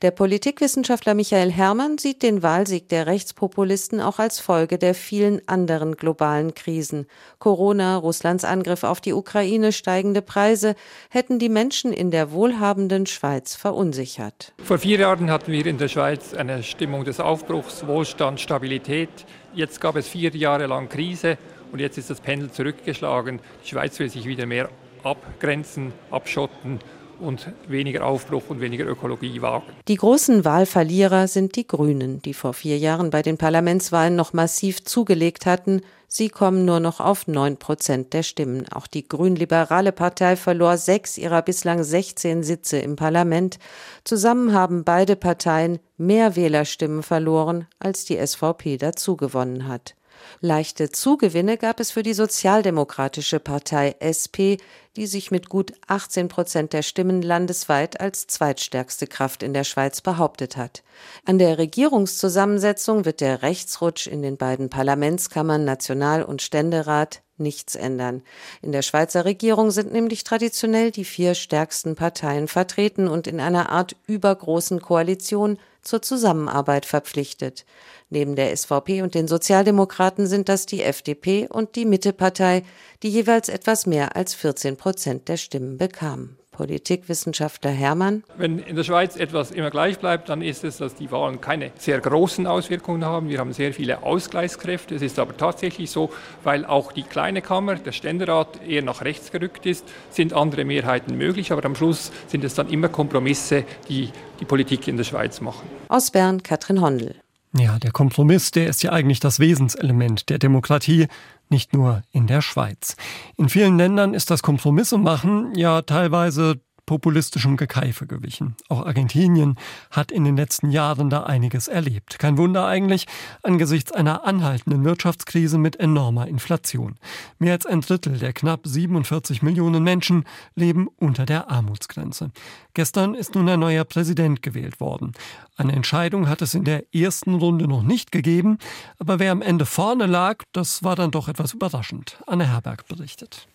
Der 0.01 0.11
Politikwissenschaftler 0.11 1.13
Michael 1.13 1.51
Herrmann 1.51 1.97
sieht 1.97 2.23
den 2.23 2.43
Wahlsieg 2.43 2.89
der 2.89 3.07
Rechtspopulisten 3.07 4.01
auch 4.01 4.19
als 4.19 4.39
Folge 4.39 4.77
der 4.77 4.93
vielen 4.93 5.41
anderen 5.47 5.95
globalen 5.95 6.53
Krisen. 6.53 7.07
Corona, 7.39 7.97
Russlands 7.97 8.43
Angriff 8.43 8.83
auf 8.83 9.01
die 9.01 9.13
Ukraine, 9.13 9.71
steigende 9.71 10.21
Preise 10.21 10.75
hätten 11.09 11.39
die 11.39 11.49
Menschen 11.49 11.93
in 11.93 12.11
der 12.11 12.31
wohlhabenden 12.31 13.05
Schweiz 13.05 13.55
verunsichert. 13.55 14.53
Vor 14.63 14.77
vier 14.77 14.99
Jahren 14.99 15.29
hatten 15.29 15.51
wir 15.51 15.65
in 15.65 15.77
der 15.77 15.87
Schweiz 15.87 16.33
eine 16.33 16.63
Stimmung 16.63 17.03
des 17.03 17.19
Aufbruchs, 17.19 17.87
Wohlstand, 17.87 18.39
Stabilität. 18.39 19.09
Jetzt 19.53 19.79
gab 19.79 19.95
es 19.95 20.07
vier 20.07 20.35
Jahre 20.35 20.67
lang 20.67 20.89
Krise 20.89 21.37
und 21.71 21.79
jetzt 21.79 21.97
ist 21.97 22.09
das 22.09 22.21
Pendel 22.21 22.51
zurückgeschlagen. 22.51 23.39
Die 23.63 23.69
Schweiz 23.69 23.99
will 23.99 24.09
sich 24.09 24.25
wieder 24.25 24.45
mehr 24.45 24.69
abgrenzen, 25.03 25.93
abschotten 26.11 26.79
und 27.19 27.51
weniger 27.67 28.05
Aufbruch 28.05 28.43
und 28.49 28.61
weniger 28.61 28.85
Ökologie 28.85 29.41
wagen. 29.41 29.65
Die 29.87 29.95
großen 29.95 30.45
Wahlverlierer 30.45 31.27
sind 31.27 31.55
die 31.55 31.67
Grünen, 31.67 32.21
die 32.21 32.33
vor 32.33 32.53
vier 32.53 32.77
Jahren 32.77 33.09
bei 33.09 33.21
den 33.21 33.37
Parlamentswahlen 33.37 34.15
noch 34.15 34.33
massiv 34.33 34.83
zugelegt 34.83 35.45
hatten. 35.45 35.81
Sie 36.07 36.29
kommen 36.29 36.65
nur 36.65 36.79
noch 36.79 36.99
auf 36.99 37.27
neun 37.27 37.57
Prozent 37.57 38.13
der 38.13 38.23
Stimmen. 38.23 38.65
Auch 38.71 38.87
die 38.87 39.07
grünliberale 39.07 39.91
Partei 39.91 40.35
verlor 40.35 40.77
sechs 40.77 41.17
ihrer 41.17 41.41
bislang 41.41 41.83
16 41.83 42.43
Sitze 42.43 42.77
im 42.77 42.95
Parlament. 42.95 43.59
Zusammen 44.03 44.53
haben 44.53 44.83
beide 44.83 45.15
Parteien 45.15 45.79
mehr 45.97 46.35
Wählerstimmen 46.35 47.03
verloren, 47.03 47.67
als 47.79 48.05
die 48.05 48.17
SVP 48.17 48.77
dazugewonnen 48.77 49.67
hat. 49.67 49.95
Leichte 50.41 50.89
Zugewinne 50.89 51.57
gab 51.57 51.79
es 51.79 51.91
für 51.91 52.03
die 52.03 52.13
Sozialdemokratische 52.13 53.39
Partei 53.39 53.95
SP, 53.99 54.57
die 54.95 55.07
sich 55.07 55.31
mit 55.31 55.49
gut 55.49 55.73
18 55.87 56.27
Prozent 56.27 56.73
der 56.73 56.81
Stimmen 56.81 57.21
landesweit 57.21 57.99
als 57.99 58.27
zweitstärkste 58.27 59.07
Kraft 59.07 59.43
in 59.43 59.53
der 59.53 59.63
Schweiz 59.63 60.01
behauptet 60.01 60.57
hat. 60.57 60.83
An 61.25 61.37
der 61.37 61.57
Regierungszusammensetzung 61.57 63.05
wird 63.05 63.21
der 63.21 63.41
Rechtsrutsch 63.41 64.07
in 64.07 64.21
den 64.21 64.37
beiden 64.37 64.69
Parlamentskammern 64.69 65.65
National- 65.65 66.23
und 66.23 66.41
Ständerat 66.41 67.21
nichts 67.37 67.75
ändern. 67.75 68.21
In 68.61 68.71
der 68.71 68.81
Schweizer 68.81 69.25
Regierung 69.25 69.71
sind 69.71 69.91
nämlich 69.91 70.23
traditionell 70.23 70.91
die 70.91 71.03
vier 71.03 71.35
stärksten 71.35 71.95
Parteien 71.95 72.47
vertreten 72.47 73.07
und 73.07 73.27
in 73.27 73.39
einer 73.39 73.69
Art 73.69 73.95
übergroßen 74.07 74.81
Koalition 74.81 75.57
zur 75.85 76.01
Zusammenarbeit 76.01 76.85
verpflichtet. 76.85 77.65
Neben 78.09 78.35
der 78.35 78.55
SVP 78.55 79.01
und 79.01 79.15
den 79.15 79.27
Sozialdemokraten 79.27 80.27
sind 80.27 80.49
das 80.49 80.65
die 80.65 80.83
FDP 80.83 81.47
und 81.47 81.75
die 81.75 81.85
Mittepartei, 81.85 82.63
die 83.01 83.09
jeweils 83.09 83.47
etwas 83.47 83.85
mehr 83.85 84.15
als 84.15 84.33
14 84.33 84.75
Prozent 84.75 85.29
der 85.29 85.37
Stimmen 85.37 85.77
bekamen. 85.77 86.37
Politikwissenschaftler 86.55 87.71
Hermann. 87.71 88.23
Wenn 88.37 88.59
in 88.59 88.77
der 88.77 88.83
Schweiz 88.83 89.17
etwas 89.17 89.51
immer 89.51 89.69
gleich 89.69 89.99
bleibt, 89.99 90.29
dann 90.29 90.41
ist 90.41 90.63
es, 90.63 90.77
dass 90.77 90.95
die 90.95 91.11
Wahlen 91.11 91.41
keine 91.41 91.71
sehr 91.77 91.99
großen 91.99 92.47
Auswirkungen 92.47 93.03
haben. 93.03 93.27
Wir 93.27 93.39
haben 93.39 93.51
sehr 93.51 93.73
viele 93.73 94.03
Ausgleichskräfte. 94.03 94.95
Es 94.95 95.01
ist 95.01 95.19
aber 95.19 95.35
tatsächlich 95.35 95.91
so, 95.91 96.11
weil 96.43 96.65
auch 96.65 96.93
die 96.93 97.03
kleine 97.03 97.41
Kammer, 97.41 97.75
der 97.75 97.91
Ständerat, 97.91 98.61
eher 98.65 98.83
nach 98.83 99.01
rechts 99.01 99.31
gerückt 99.31 99.65
ist, 99.65 99.85
sind 100.09 100.31
andere 100.33 100.63
Mehrheiten 100.63 101.17
möglich. 101.17 101.51
Aber 101.51 101.65
am 101.65 101.75
Schluss 101.75 102.11
sind 102.27 102.43
es 102.45 102.53
dann 102.55 102.69
immer 102.69 102.87
Kompromisse, 102.87 103.65
die 103.89 104.11
die 104.39 104.45
Politik 104.45 104.87
in 104.87 104.95
der 104.95 105.03
Schweiz 105.03 105.41
machen. 105.41 105.67
Aus 105.89 106.09
Bern, 106.11 106.41
Katrin 106.41 106.79
Hondel. 106.81 107.15
Ja, 107.57 107.79
der 107.79 107.91
Kompromiss, 107.91 108.51
der 108.51 108.67
ist 108.67 108.83
ja 108.83 108.91
eigentlich 108.91 109.21
das 109.21 109.39
Wesenselement 109.39 110.29
der 110.29 110.39
Demokratie, 110.39 111.07
nicht 111.49 111.73
nur 111.73 112.01
in 112.11 112.27
der 112.27 112.41
Schweiz. 112.41 112.97
In 113.37 113.47
vielen 113.47 113.77
Ländern 113.77 114.13
ist 114.13 114.29
das 114.29 114.43
Kompromisse 114.43 114.97
machen 114.97 115.53
ja 115.55 115.81
teilweise 115.81 116.59
populistischem 116.85 117.57
Gekeife 117.57 118.07
gewichen. 118.07 118.55
Auch 118.69 118.85
Argentinien 118.85 119.57
hat 119.91 120.11
in 120.11 120.23
den 120.23 120.37
letzten 120.37 120.69
Jahren 120.69 121.09
da 121.09 121.23
einiges 121.23 121.67
erlebt. 121.67 122.19
Kein 122.19 122.37
Wunder 122.37 122.65
eigentlich 122.65 123.07
angesichts 123.43 123.91
einer 123.91 124.25
anhaltenden 124.25 124.83
Wirtschaftskrise 124.83 125.57
mit 125.57 125.79
enormer 125.79 126.27
Inflation. 126.27 126.95
Mehr 127.39 127.53
als 127.53 127.65
ein 127.65 127.81
Drittel 127.81 128.19
der 128.19 128.33
knapp 128.33 128.61
47 128.63 129.41
Millionen 129.41 129.83
Menschen 129.83 130.25
leben 130.55 130.87
unter 130.97 131.25
der 131.25 131.49
Armutsgrenze. 131.49 132.31
Gestern 132.73 133.15
ist 133.15 133.35
nun 133.35 133.49
ein 133.49 133.59
neuer 133.59 133.83
Präsident 133.83 134.41
gewählt 134.41 134.79
worden. 134.79 135.13
Eine 135.57 135.73
Entscheidung 135.73 136.27
hat 136.27 136.41
es 136.41 136.53
in 136.53 136.65
der 136.65 136.83
ersten 136.93 137.35
Runde 137.35 137.67
noch 137.67 137.83
nicht 137.83 138.11
gegeben, 138.11 138.57
aber 138.99 139.19
wer 139.19 139.31
am 139.31 139.41
Ende 139.41 139.65
vorne 139.65 140.05
lag, 140.05 140.43
das 140.51 140.83
war 140.83 140.95
dann 140.95 141.11
doch 141.11 141.27
etwas 141.27 141.53
überraschend. 141.53 142.17
Anne 142.27 142.47
Herberg 142.47 142.87
berichtet. 142.87 143.47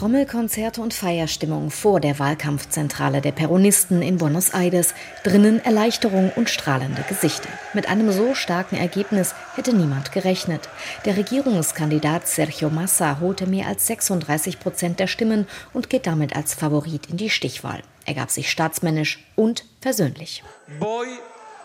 Trommelkonzerte 0.00 0.80
und 0.80 0.94
Feierstimmung 0.94 1.70
vor 1.70 2.00
der 2.00 2.18
Wahlkampfzentrale 2.18 3.20
der 3.20 3.32
Peronisten 3.32 4.00
in 4.00 4.16
Buenos 4.16 4.54
Aires, 4.54 4.94
drinnen 5.24 5.62
Erleichterung 5.62 6.32
und 6.36 6.48
strahlende 6.48 7.04
Gesichter. 7.06 7.50
Mit 7.74 7.86
einem 7.86 8.10
so 8.10 8.34
starken 8.34 8.76
Ergebnis 8.76 9.34
hätte 9.56 9.74
niemand 9.74 10.10
gerechnet. 10.10 10.70
Der 11.04 11.18
Regierungskandidat 11.18 12.26
Sergio 12.26 12.70
Massa 12.70 13.20
holte 13.20 13.46
mehr 13.46 13.66
als 13.66 13.86
36 13.88 14.58
Prozent 14.58 15.00
der 15.00 15.06
Stimmen 15.06 15.46
und 15.74 15.90
geht 15.90 16.06
damit 16.06 16.34
als 16.34 16.54
Favorit 16.54 17.10
in 17.10 17.18
die 17.18 17.28
Stichwahl. 17.28 17.82
Er 18.06 18.14
gab 18.14 18.30
sich 18.30 18.50
staatsmännisch 18.50 19.22
und 19.36 19.66
persönlich. 19.82 20.42
Voy 20.78 21.08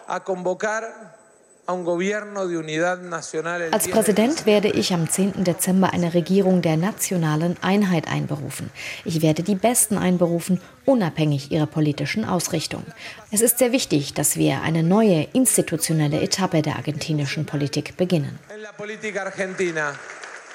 a 0.07 0.19
convocar 0.19 0.83
als 3.71 3.88
Präsident 3.88 4.45
werde 4.45 4.69
ich 4.69 4.93
am 4.93 5.10
10. 5.10 5.43
Dezember 5.43 5.93
eine 5.93 6.13
Regierung 6.13 6.62
der 6.62 6.78
nationalen 6.78 7.58
Einheit 7.62 8.08
einberufen. 8.08 8.69
Ich 9.04 9.23
werde 9.23 9.41
die 9.41 9.56
Besten 9.56 9.97
einberufen, 9.97 10.62
unabhängig 10.86 11.51
ihrer 11.51 11.65
politischen 11.65 12.23
Ausrichtung. 12.23 12.84
Es 13.32 13.41
ist 13.41 13.58
sehr 13.58 13.71
wichtig, 13.71 14.13
dass 14.13 14.38
wir 14.38 14.62
eine 14.62 14.84
neue 14.84 15.28
institutionelle 15.34 16.21
Etappe 16.21 16.62
der 16.62 16.75
argentinischen 16.75 17.47
Politik 17.47 17.97
beginnen. 17.97 18.38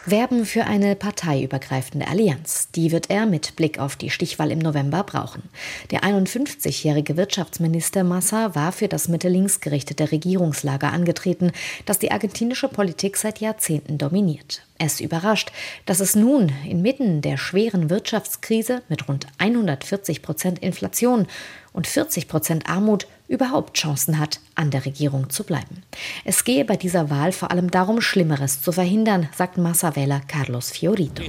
Werben 0.06 0.46
für 0.46 0.64
eine 0.64 0.96
parteiübergreifende 0.96 2.08
Allianz. 2.08 2.70
Die 2.74 2.90
wird 2.90 3.10
er 3.10 3.26
mit 3.26 3.54
Blick 3.56 3.78
auf 3.78 3.96
die 3.96 4.08
Stichwahl 4.08 4.50
im 4.50 4.58
November 4.58 5.04
brauchen. 5.04 5.42
Der 5.90 6.00
51-jährige 6.00 7.18
Wirtschaftsminister 7.18 8.02
Massa 8.02 8.54
war 8.54 8.72
für 8.72 8.88
das 8.88 9.08
mittellinks 9.08 9.60
gerichtete 9.60 10.10
Regierungslager 10.10 10.90
angetreten, 10.90 11.52
das 11.84 11.98
die 11.98 12.12
argentinische 12.12 12.68
Politik 12.68 13.18
seit 13.18 13.40
Jahrzehnten 13.40 13.98
dominiert. 13.98 14.62
Es 14.82 14.98
überrascht, 14.98 15.52
dass 15.84 16.00
es 16.00 16.16
nun 16.16 16.50
inmitten 16.66 17.20
der 17.20 17.36
schweren 17.36 17.90
Wirtschaftskrise 17.90 18.80
mit 18.88 19.08
rund 19.08 19.26
140 19.36 20.22
Prozent 20.22 20.58
Inflation 20.60 21.26
und 21.74 21.86
40 21.86 22.28
Prozent 22.28 22.68
Armut 22.68 23.06
überhaupt 23.28 23.76
Chancen 23.76 24.18
hat, 24.18 24.40
an 24.56 24.72
der 24.72 24.84
Regierung 24.84 25.30
zu 25.30 25.44
bleiben. 25.44 25.84
Es 26.24 26.42
gehe 26.42 26.64
bei 26.64 26.76
dieser 26.76 27.10
Wahl 27.10 27.30
vor 27.30 27.52
allem 27.52 27.70
darum, 27.70 28.00
Schlimmeres 28.00 28.60
zu 28.60 28.72
verhindern, 28.72 29.28
sagt 29.36 29.56
Massa-Wähler 29.56 30.20
Carlos 30.26 30.70
Fiorito. 30.70 31.22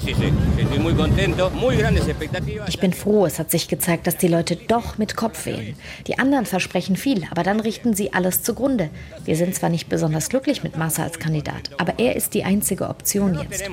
Ich 2.67 2.79
bin 2.79 2.93
froh, 2.93 3.27
es 3.27 3.37
hat 3.37 3.51
sich 3.51 3.67
gezeigt, 3.67 4.07
dass 4.07 4.17
die 4.17 4.27
Leute 4.27 4.55
doch 4.55 4.97
mit 4.97 5.15
Kopf 5.15 5.45
wählen. 5.45 5.75
Die 6.07 6.17
anderen 6.17 6.47
versprechen 6.47 6.95
viel, 6.95 7.27
aber 7.29 7.43
dann 7.43 7.59
richten 7.59 7.93
sie 7.93 8.13
alles 8.13 8.41
zugrunde. 8.41 8.89
Wir 9.23 9.35
sind 9.35 9.53
zwar 9.53 9.69
nicht 9.69 9.87
besonders 9.87 10.29
glücklich 10.29 10.63
mit 10.63 10.77
Massa 10.77 11.03
als 11.03 11.19
Kandidat, 11.19 11.69
aber 11.77 11.99
er 11.99 12.15
ist 12.15 12.33
die 12.33 12.43
einzige 12.43 12.89
Option 12.89 13.35
jetzt. 13.43 13.71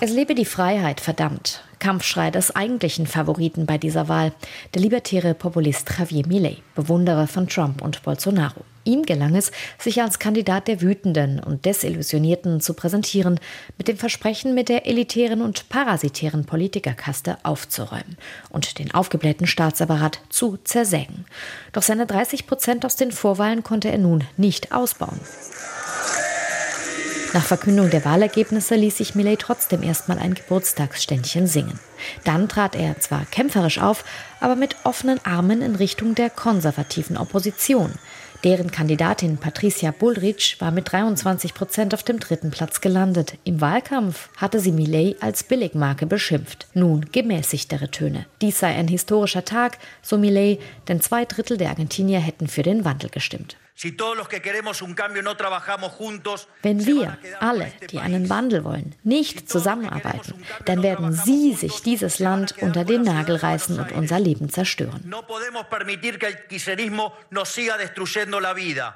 Es 0.00 0.12
lebe 0.12 0.36
die 0.36 0.44
Freiheit, 0.44 1.00
verdammt. 1.00 1.64
Kampfschrei 1.80 2.30
des 2.30 2.54
eigentlichen 2.54 3.06
Favoriten 3.06 3.66
bei 3.66 3.78
dieser 3.78 4.08
Wahl, 4.08 4.32
der 4.74 4.82
libertäre 4.82 5.34
Populist 5.34 5.90
Javier 5.98 6.26
Milei, 6.26 6.58
Bewunderer 6.74 7.26
von 7.26 7.48
Trump 7.48 7.82
und 7.82 8.02
Bolsonaro. 8.02 8.64
Ihm 8.84 9.04
gelang 9.04 9.34
es, 9.36 9.52
sich 9.78 10.00
als 10.00 10.18
Kandidat 10.18 10.68
der 10.68 10.80
Wütenden 10.80 11.40
und 11.40 11.64
Desillusionierten 11.64 12.60
zu 12.60 12.74
präsentieren, 12.74 13.38
mit 13.76 13.88
dem 13.88 13.96
Versprechen, 13.96 14.54
mit 14.54 14.68
der 14.68 14.86
elitären 14.86 15.42
und 15.42 15.68
parasitären 15.68 16.44
Politikerkaste 16.44 17.38
aufzuräumen 17.42 18.16
und 18.50 18.78
den 18.78 18.94
aufgeblähten 18.94 19.46
Staatsapparat 19.46 20.20
zu 20.30 20.58
zersägen. 20.64 21.26
Doch 21.72 21.82
seine 21.82 22.06
30 22.06 22.46
Prozent 22.46 22.84
aus 22.84 22.96
den 22.96 23.12
Vorwahlen 23.12 23.62
konnte 23.62 23.90
er 23.90 23.98
nun 23.98 24.24
nicht 24.36 24.72
ausbauen. 24.72 25.20
Nach 27.34 27.44
Verkündung 27.44 27.90
der 27.90 28.06
Wahlergebnisse 28.06 28.74
ließ 28.74 28.96
sich 28.96 29.14
Millet 29.14 29.40
trotzdem 29.40 29.82
erstmal 29.82 30.18
ein 30.18 30.32
Geburtstagsständchen 30.32 31.46
singen. 31.46 31.78
Dann 32.24 32.48
trat 32.48 32.74
er 32.74 32.98
zwar 33.00 33.26
kämpferisch 33.26 33.80
auf, 33.80 34.02
aber 34.40 34.56
mit 34.56 34.76
offenen 34.84 35.20
Armen 35.24 35.60
in 35.60 35.76
Richtung 35.76 36.14
der 36.14 36.30
konservativen 36.30 37.18
Opposition. 37.18 37.92
Deren 38.44 38.70
Kandidatin 38.70 39.36
Patricia 39.36 39.90
Bullrich 39.90 40.60
war 40.60 40.70
mit 40.70 40.92
23 40.92 41.54
Prozent 41.54 41.92
auf 41.92 42.04
dem 42.04 42.20
dritten 42.20 42.52
Platz 42.52 42.80
gelandet. 42.80 43.34
Im 43.42 43.60
Wahlkampf 43.60 44.28
hatte 44.36 44.60
sie 44.60 44.70
Millet 44.70 45.20
als 45.20 45.42
Billigmarke 45.42 46.06
beschimpft. 46.06 46.68
Nun 46.72 47.06
gemäßigtere 47.10 47.90
Töne. 47.90 48.26
Dies 48.40 48.60
sei 48.60 48.68
ein 48.76 48.86
historischer 48.86 49.44
Tag, 49.44 49.78
so 50.02 50.18
Millet, 50.18 50.60
denn 50.86 51.00
zwei 51.00 51.24
Drittel 51.24 51.56
der 51.56 51.70
Argentinier 51.70 52.20
hätten 52.20 52.46
für 52.46 52.62
den 52.62 52.84
Wandel 52.84 53.10
gestimmt. 53.10 53.56
Wenn 56.62 56.84
wir 56.84 57.18
alle, 57.38 57.72
die 57.92 57.98
einen 58.00 58.28
Wandel 58.28 58.64
wollen, 58.64 58.96
nicht 59.04 59.48
zusammenarbeiten, 59.48 60.34
dann 60.64 60.82
werden 60.82 61.12
Sie 61.12 61.52
sich 61.52 61.80
dieses 61.82 62.18
Land 62.18 62.56
unter 62.60 62.84
den 62.84 63.02
Nagel 63.02 63.36
reißen 63.36 63.78
und 63.78 63.92
unser 63.92 64.18
Leben 64.18 64.50
zerstören. 64.50 65.14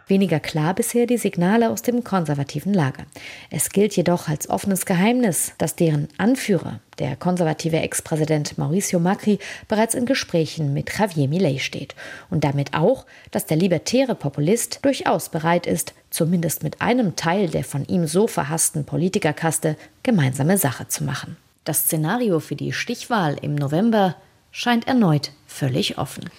Weniger 0.08 0.40
klar 0.40 0.74
bisher 0.74 1.06
die 1.06 1.18
Signale 1.18 1.70
aus 1.70 1.82
dem 1.82 2.02
konservativen 2.02 2.74
Lager. 2.74 3.06
Es 3.50 3.70
gilt 3.70 3.94
jedoch 3.94 4.26
als 4.28 4.50
offenes 4.50 4.84
Geheimnis, 4.84 5.52
dass 5.58 5.76
deren 5.76 6.08
Anführer, 6.18 6.80
der 7.02 7.16
konservative 7.16 7.80
Ex-Präsident 7.80 8.58
Mauricio 8.58 9.00
Macri 9.00 9.40
bereits 9.66 9.94
in 9.94 10.06
Gesprächen 10.06 10.72
mit 10.72 10.96
Javier 10.96 11.26
Milei 11.26 11.58
steht 11.58 11.96
und 12.30 12.44
damit 12.44 12.74
auch, 12.74 13.06
dass 13.32 13.44
der 13.44 13.56
libertäre 13.56 14.14
Populist 14.14 14.78
durchaus 14.82 15.28
bereit 15.28 15.66
ist, 15.66 15.94
zumindest 16.10 16.62
mit 16.62 16.80
einem 16.80 17.16
Teil 17.16 17.48
der 17.48 17.64
von 17.64 17.84
ihm 17.86 18.06
so 18.06 18.28
verhassten 18.28 18.84
Politikerkaste 18.84 19.76
gemeinsame 20.04 20.58
Sache 20.58 20.86
zu 20.86 21.02
machen. 21.02 21.36
Das 21.64 21.80
Szenario 21.80 22.38
für 22.38 22.54
die 22.54 22.72
Stichwahl 22.72 23.36
im 23.42 23.56
November 23.56 24.14
scheint 24.52 24.86
erneut 24.86 25.32
völlig 25.48 25.98
offen. 25.98 26.30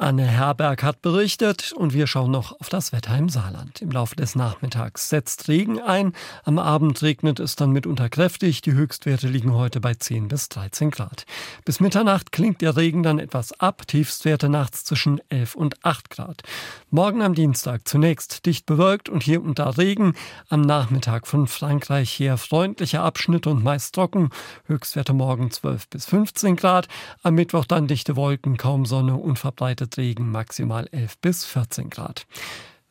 Anne 0.00 0.26
Herberg 0.26 0.82
hat 0.82 1.02
berichtet 1.02 1.74
und 1.74 1.92
wir 1.92 2.06
schauen 2.06 2.30
noch 2.30 2.58
auf 2.58 2.70
das 2.70 2.90
Wetter 2.90 3.18
im 3.18 3.28
Saarland. 3.28 3.82
Im 3.82 3.90
Laufe 3.90 4.16
des 4.16 4.34
Nachmittags 4.34 5.10
setzt 5.10 5.46
Regen 5.46 5.78
ein. 5.78 6.14
Am 6.44 6.58
Abend 6.58 7.02
regnet 7.02 7.38
es 7.38 7.54
dann 7.54 7.72
mitunter 7.72 8.08
kräftig. 8.08 8.62
Die 8.62 8.72
Höchstwerte 8.72 9.28
liegen 9.28 9.52
heute 9.52 9.78
bei 9.78 9.92
10 9.92 10.28
bis 10.28 10.48
13 10.48 10.90
Grad. 10.90 11.26
Bis 11.66 11.80
Mitternacht 11.80 12.32
klingt 12.32 12.62
der 12.62 12.78
Regen 12.78 13.02
dann 13.02 13.18
etwas 13.18 13.52
ab. 13.60 13.86
Tiefstwerte 13.86 14.48
nachts 14.48 14.84
zwischen 14.84 15.20
11 15.28 15.54
und 15.54 15.84
8 15.84 16.08
Grad. 16.08 16.44
Morgen 16.88 17.20
am 17.20 17.34
Dienstag 17.34 17.86
zunächst 17.86 18.46
dicht 18.46 18.64
bewölkt 18.64 19.10
und 19.10 19.22
hier 19.22 19.42
und 19.42 19.58
da 19.58 19.68
Regen. 19.68 20.14
Am 20.48 20.62
Nachmittag 20.62 21.26
von 21.26 21.46
Frankreich 21.46 22.18
her 22.18 22.38
freundliche 22.38 23.02
Abschnitte 23.02 23.50
und 23.50 23.62
meist 23.62 23.94
trocken. 23.94 24.30
Höchstwerte 24.64 25.12
morgen 25.12 25.50
12 25.50 25.88
bis 25.88 26.06
15 26.06 26.56
Grad. 26.56 26.88
Am 27.22 27.34
Mittwoch 27.34 27.66
dann 27.66 27.86
dichte 27.86 28.16
Wolken, 28.16 28.56
kaum 28.56 28.86
Sonne, 28.86 29.16
unverbreitet 29.16 29.89
Regen 29.98 30.30
maximal 30.30 30.88
11 30.92 31.18
bis 31.18 31.44
14 31.44 31.90
Grad. 31.90 32.26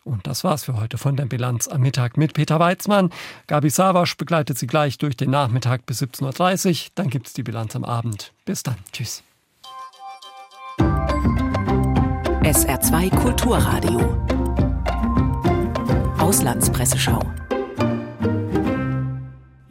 Und 0.03 0.25
das 0.25 0.43
war's 0.43 0.63
für 0.63 0.75
heute 0.75 0.97
von 0.97 1.15
der 1.15 1.25
Bilanz 1.25 1.67
am 1.67 1.81
Mittag 1.81 2.17
mit 2.17 2.33
Peter 2.33 2.59
Weizmann. 2.59 3.11
Gabi 3.47 3.69
Sawasch 3.69 4.17
begleitet 4.17 4.57
Sie 4.57 4.67
gleich 4.67 4.97
durch 4.97 5.15
den 5.15 5.29
Nachmittag 5.29 5.85
bis 5.85 6.01
17.30 6.01 6.85
Uhr. 6.85 6.91
Dann 6.95 7.09
gibt's 7.09 7.33
die 7.33 7.43
Bilanz 7.43 7.75
am 7.75 7.83
Abend. 7.83 8.33
Bis 8.45 8.63
dann. 8.63 8.77
Tschüss. 8.91 9.23
SR2 12.41 13.15
Kulturradio. 13.15 13.99
Auslandspresseschau. 16.17 17.21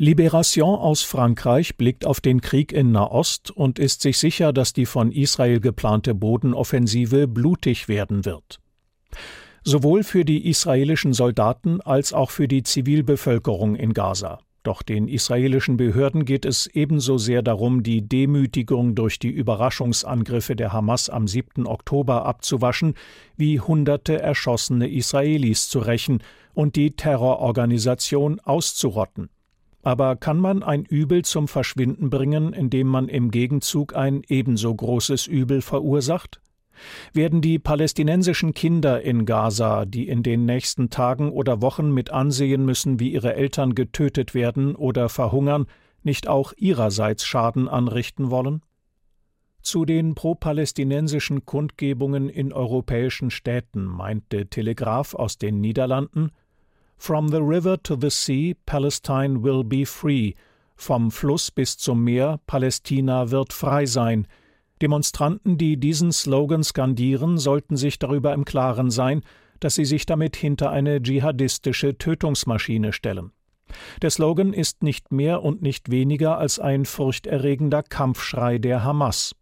Libération 0.01 0.79
aus 0.79 1.03
Frankreich 1.03 1.77
blickt 1.77 2.07
auf 2.07 2.21
den 2.21 2.41
Krieg 2.41 2.71
in 2.71 2.93
Nahost 2.93 3.51
und 3.51 3.81
ist 3.81 4.01
sich 4.01 4.17
sicher, 4.19 4.53
dass 4.53 4.73
die 4.73 4.87
von 4.87 5.11
Israel 5.11 5.59
geplante 5.59 6.15
Bodenoffensive 6.15 7.27
blutig 7.27 7.89
werden 7.89 8.25
wird. 8.25 8.61
Sowohl 9.65 10.05
für 10.05 10.25
die 10.25 10.49
israelischen 10.49 11.15
Soldaten 11.15 11.81
als 11.81 12.13
auch 12.13 12.31
für 12.31 12.47
die 12.47 12.63
Zivilbevölkerung 12.63 13.75
in 13.75 13.93
Gaza. 13.93 14.39
Doch 14.63 14.83
den 14.83 15.09
israelischen 15.09 15.77
Behörden 15.77 16.25
geht 16.25 16.45
es 16.45 16.69
ebenso 16.69 17.19
sehr 17.19 17.43
darum, 17.43 17.83
die 17.83 18.09
Demütigung 18.09 18.95
durch 18.95 19.19
die 19.19 19.31
Überraschungsangriffe 19.31 20.55
der 20.55 20.73
Hamas 20.73 21.11
am 21.11 21.27
7. 21.27 21.67
Oktober 21.67 22.25
abzuwaschen, 22.25 22.95
wie 23.37 23.59
hunderte 23.59 24.23
erschossene 24.23 24.89
Israelis 24.89 25.69
zu 25.69 25.81
rächen 25.81 26.23
und 26.55 26.77
die 26.77 26.93
Terrororganisation 26.93 28.39
auszurotten. 28.39 29.29
Aber 29.89 30.17
kann 30.17 30.39
man 30.39 30.63
ein 30.63 30.85
Übel 30.85 31.25
zum 31.25 31.49
Verschwinden 31.49 32.11
bringen, 32.11 32.53
indem 32.53 32.89
man 32.89 33.09
im 33.09 33.31
Gegenzug 33.31 33.97
ein 33.97 34.23
ebenso 34.29 34.75
großes 34.75 35.27
Übel 35.27 35.63
verursacht? 35.63 36.43
Werden 37.15 37.41
die 37.41 37.59
palästinensischen 37.59 38.53
Kinder 38.53 39.01
in 39.01 39.25
Gaza, 39.25 39.87
die 39.87 40.07
in 40.07 40.23
den 40.23 40.45
nächsten 40.45 40.91
Tagen 40.91 41.33
oder 41.33 41.63
Wochen 41.63 41.91
mit 41.91 42.11
ansehen 42.11 42.67
müssen, 42.67 43.01
wie 43.01 43.15
ihre 43.15 43.35
Eltern 43.35 43.75
getötet 43.75 44.35
werden 44.35 44.77
oder 44.77 45.09
verhungern, 45.09 45.65
nicht 46.03 46.29
auch 46.29 46.53
ihrerseits 46.59 47.25
Schaden 47.25 47.67
anrichten 47.67 48.31
wollen? 48.31 48.61
Zu 49.63 49.87
den 49.87 50.15
pro-palästinensischen 50.15 51.47
Kundgebungen 51.47 52.29
in 52.29 52.53
europäischen 52.53 53.31
Städten 53.31 53.85
meinte 53.85 54.49
Telegraph 54.49 55.15
aus 55.15 55.39
den 55.39 55.63
Niederlanden 55.63 56.31
From 56.99 57.29
the 57.29 57.41
river 57.41 57.81
to 57.85 57.97
the 57.99 58.11
sea, 58.11 58.55
Palestine 58.67 59.43
will 59.43 59.63
be 59.65 59.87
free. 59.87 60.35
Vom 60.77 61.11
Fluss 61.11 61.51
bis 61.51 61.77
zum 61.77 62.05
Meer, 62.05 62.41
Palästina 62.47 63.31
wird 63.31 63.53
frei 63.53 63.87
sein. 63.87 64.27
Demonstranten, 64.81 65.59
die 65.59 65.77
diesen 65.77 66.13
Slogan 66.13 66.63
skandieren, 66.63 67.39
sollten 67.39 67.77
sich 67.77 67.99
darüber 67.99 68.33
im 68.33 68.45
Klaren 68.45 68.91
sein, 68.91 69.23
dass 69.61 69.75
sie 69.75 69.85
sich 69.85 70.07
damit 70.07 70.37
hinter 70.37 70.71
eine 70.71 71.03
dschihadistische 71.03 71.99
Tötungsmaschine 71.99 72.93
stellen. 72.93 73.33
Der 74.03 74.11
Slogan 74.11 74.53
ist 74.53 74.83
nicht 74.83 75.13
mehr 75.13 75.43
und 75.43 75.63
nicht 75.63 75.91
weniger 75.91 76.39
als 76.39 76.59
ein 76.59 76.85
furchterregender 76.85 77.83
Kampfschrei 77.83 78.59
der 78.59 78.85
Hamas. 78.85 79.35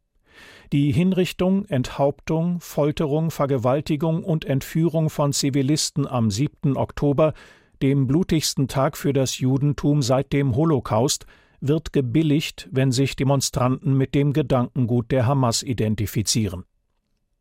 Die 0.73 0.93
Hinrichtung, 0.93 1.65
Enthauptung, 1.67 2.59
Folterung, 2.61 3.31
Vergewaltigung 3.31 4.25
und 4.25 4.45
Entführung 4.45 5.11
von 5.11 5.33
Zivilisten 5.33 6.09
am 6.09 6.31
7. 6.31 6.77
Oktober, 6.77 7.35
dem 7.83 8.09
blutigsten 8.09 8.67
Tag 8.67 8.97
für 8.97 9.13
das 9.13 9.39
Judentum 9.39 10.03
seit 10.03 10.33
dem 10.33 10.57
Holocaust, 10.57 11.27
wird 11.61 11.93
gebilligt, 11.93 12.69
wenn 12.73 12.91
sich 12.91 13.15
Demonstranten 13.15 13.97
mit 13.97 14.15
dem 14.15 14.33
Gedankengut 14.33 15.11
der 15.13 15.27
Hamas 15.27 15.63
identifizieren. 15.63 16.65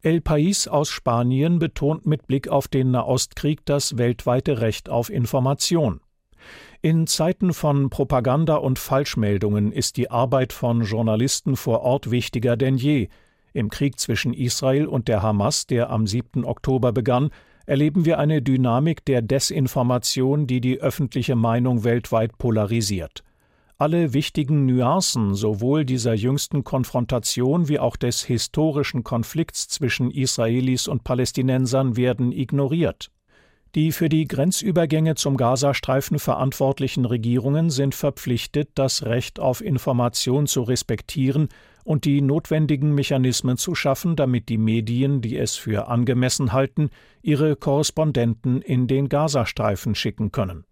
El 0.01 0.21
País 0.21 0.67
aus 0.67 0.89
Spanien 0.89 1.57
betont 1.57 2.05
mit 2.05 2.27
Blick 2.27 2.47
auf 2.47 2.67
den 2.67 2.91
Nahostkrieg 2.91 3.65
das 3.65 3.97
weltweite 3.97 4.61
Recht 4.61 4.87
auf 4.87 5.09
Information. 5.09 5.99
In 6.81 7.07
Zeiten 7.07 7.53
von 7.53 7.89
Propaganda 7.89 8.55
und 8.55 8.79
Falschmeldungen 8.79 9.71
ist 9.71 9.97
die 9.97 10.11
Arbeit 10.11 10.53
von 10.53 10.83
Journalisten 10.83 11.55
vor 11.55 11.81
Ort 11.81 12.11
wichtiger 12.11 12.57
denn 12.57 12.77
je. 12.77 13.09
Im 13.53 13.69
Krieg 13.69 13.99
zwischen 13.99 14.33
Israel 14.33 14.85
und 14.85 15.07
der 15.07 15.23
Hamas, 15.23 15.65
der 15.65 15.89
am 15.89 16.07
7. 16.07 16.43
Oktober 16.43 16.91
begann, 16.91 17.31
erleben 17.65 18.05
wir 18.05 18.19
eine 18.19 18.41
Dynamik 18.41 19.05
der 19.05 19.21
Desinformation, 19.21 20.45
die 20.47 20.61
die 20.61 20.79
öffentliche 20.81 21.35
Meinung 21.35 21.83
weltweit 21.83 22.37
polarisiert. 22.37 23.23
Alle 23.77 24.13
wichtigen 24.13 24.65
Nuancen 24.65 25.35
sowohl 25.35 25.83
dieser 25.83 26.13
jüngsten 26.13 26.63
Konfrontation 26.63 27.67
wie 27.67 27.79
auch 27.79 27.97
des 27.97 28.23
historischen 28.23 29.03
Konflikts 29.03 29.67
zwischen 29.67 30.11
Israelis 30.11 30.87
und 30.87 31.03
Palästinensern 31.03 31.97
werden 31.97 32.31
ignoriert. 32.31 33.11
Die 33.75 33.91
für 33.91 34.07
die 34.07 34.25
Grenzübergänge 34.25 35.15
zum 35.15 35.35
Gazastreifen 35.35 36.17
verantwortlichen 36.17 37.03
Regierungen 37.03 37.69
sind 37.69 37.93
verpflichtet, 37.93 38.69
das 38.75 39.03
Recht 39.03 39.37
auf 39.37 39.59
Information 39.59 40.47
zu 40.47 40.63
respektieren 40.63 41.49
und 41.83 42.05
die 42.05 42.21
notwendigen 42.21 42.95
Mechanismen 42.95 43.57
zu 43.57 43.75
schaffen, 43.75 44.15
damit 44.15 44.47
die 44.47 44.57
Medien, 44.57 45.19
die 45.19 45.37
es 45.37 45.57
für 45.57 45.89
angemessen 45.89 46.53
halten, 46.53 46.89
ihre 47.21 47.57
Korrespondenten 47.57 48.61
in 48.61 48.87
den 48.87 49.09
Gazastreifen 49.09 49.93
schicken 49.93 50.31
können. 50.31 50.63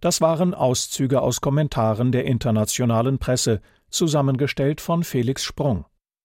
Das 0.00 0.20
waren 0.20 0.54
Auszüge 0.54 1.22
aus 1.22 1.40
Kommentaren 1.40 2.10
der 2.10 2.24
internationalen 2.24 3.18
Presse, 3.18 3.60
zusammengestellt 3.90 4.80
von 4.80 5.04
Felix 5.04 5.44
Sprung. 5.44 5.84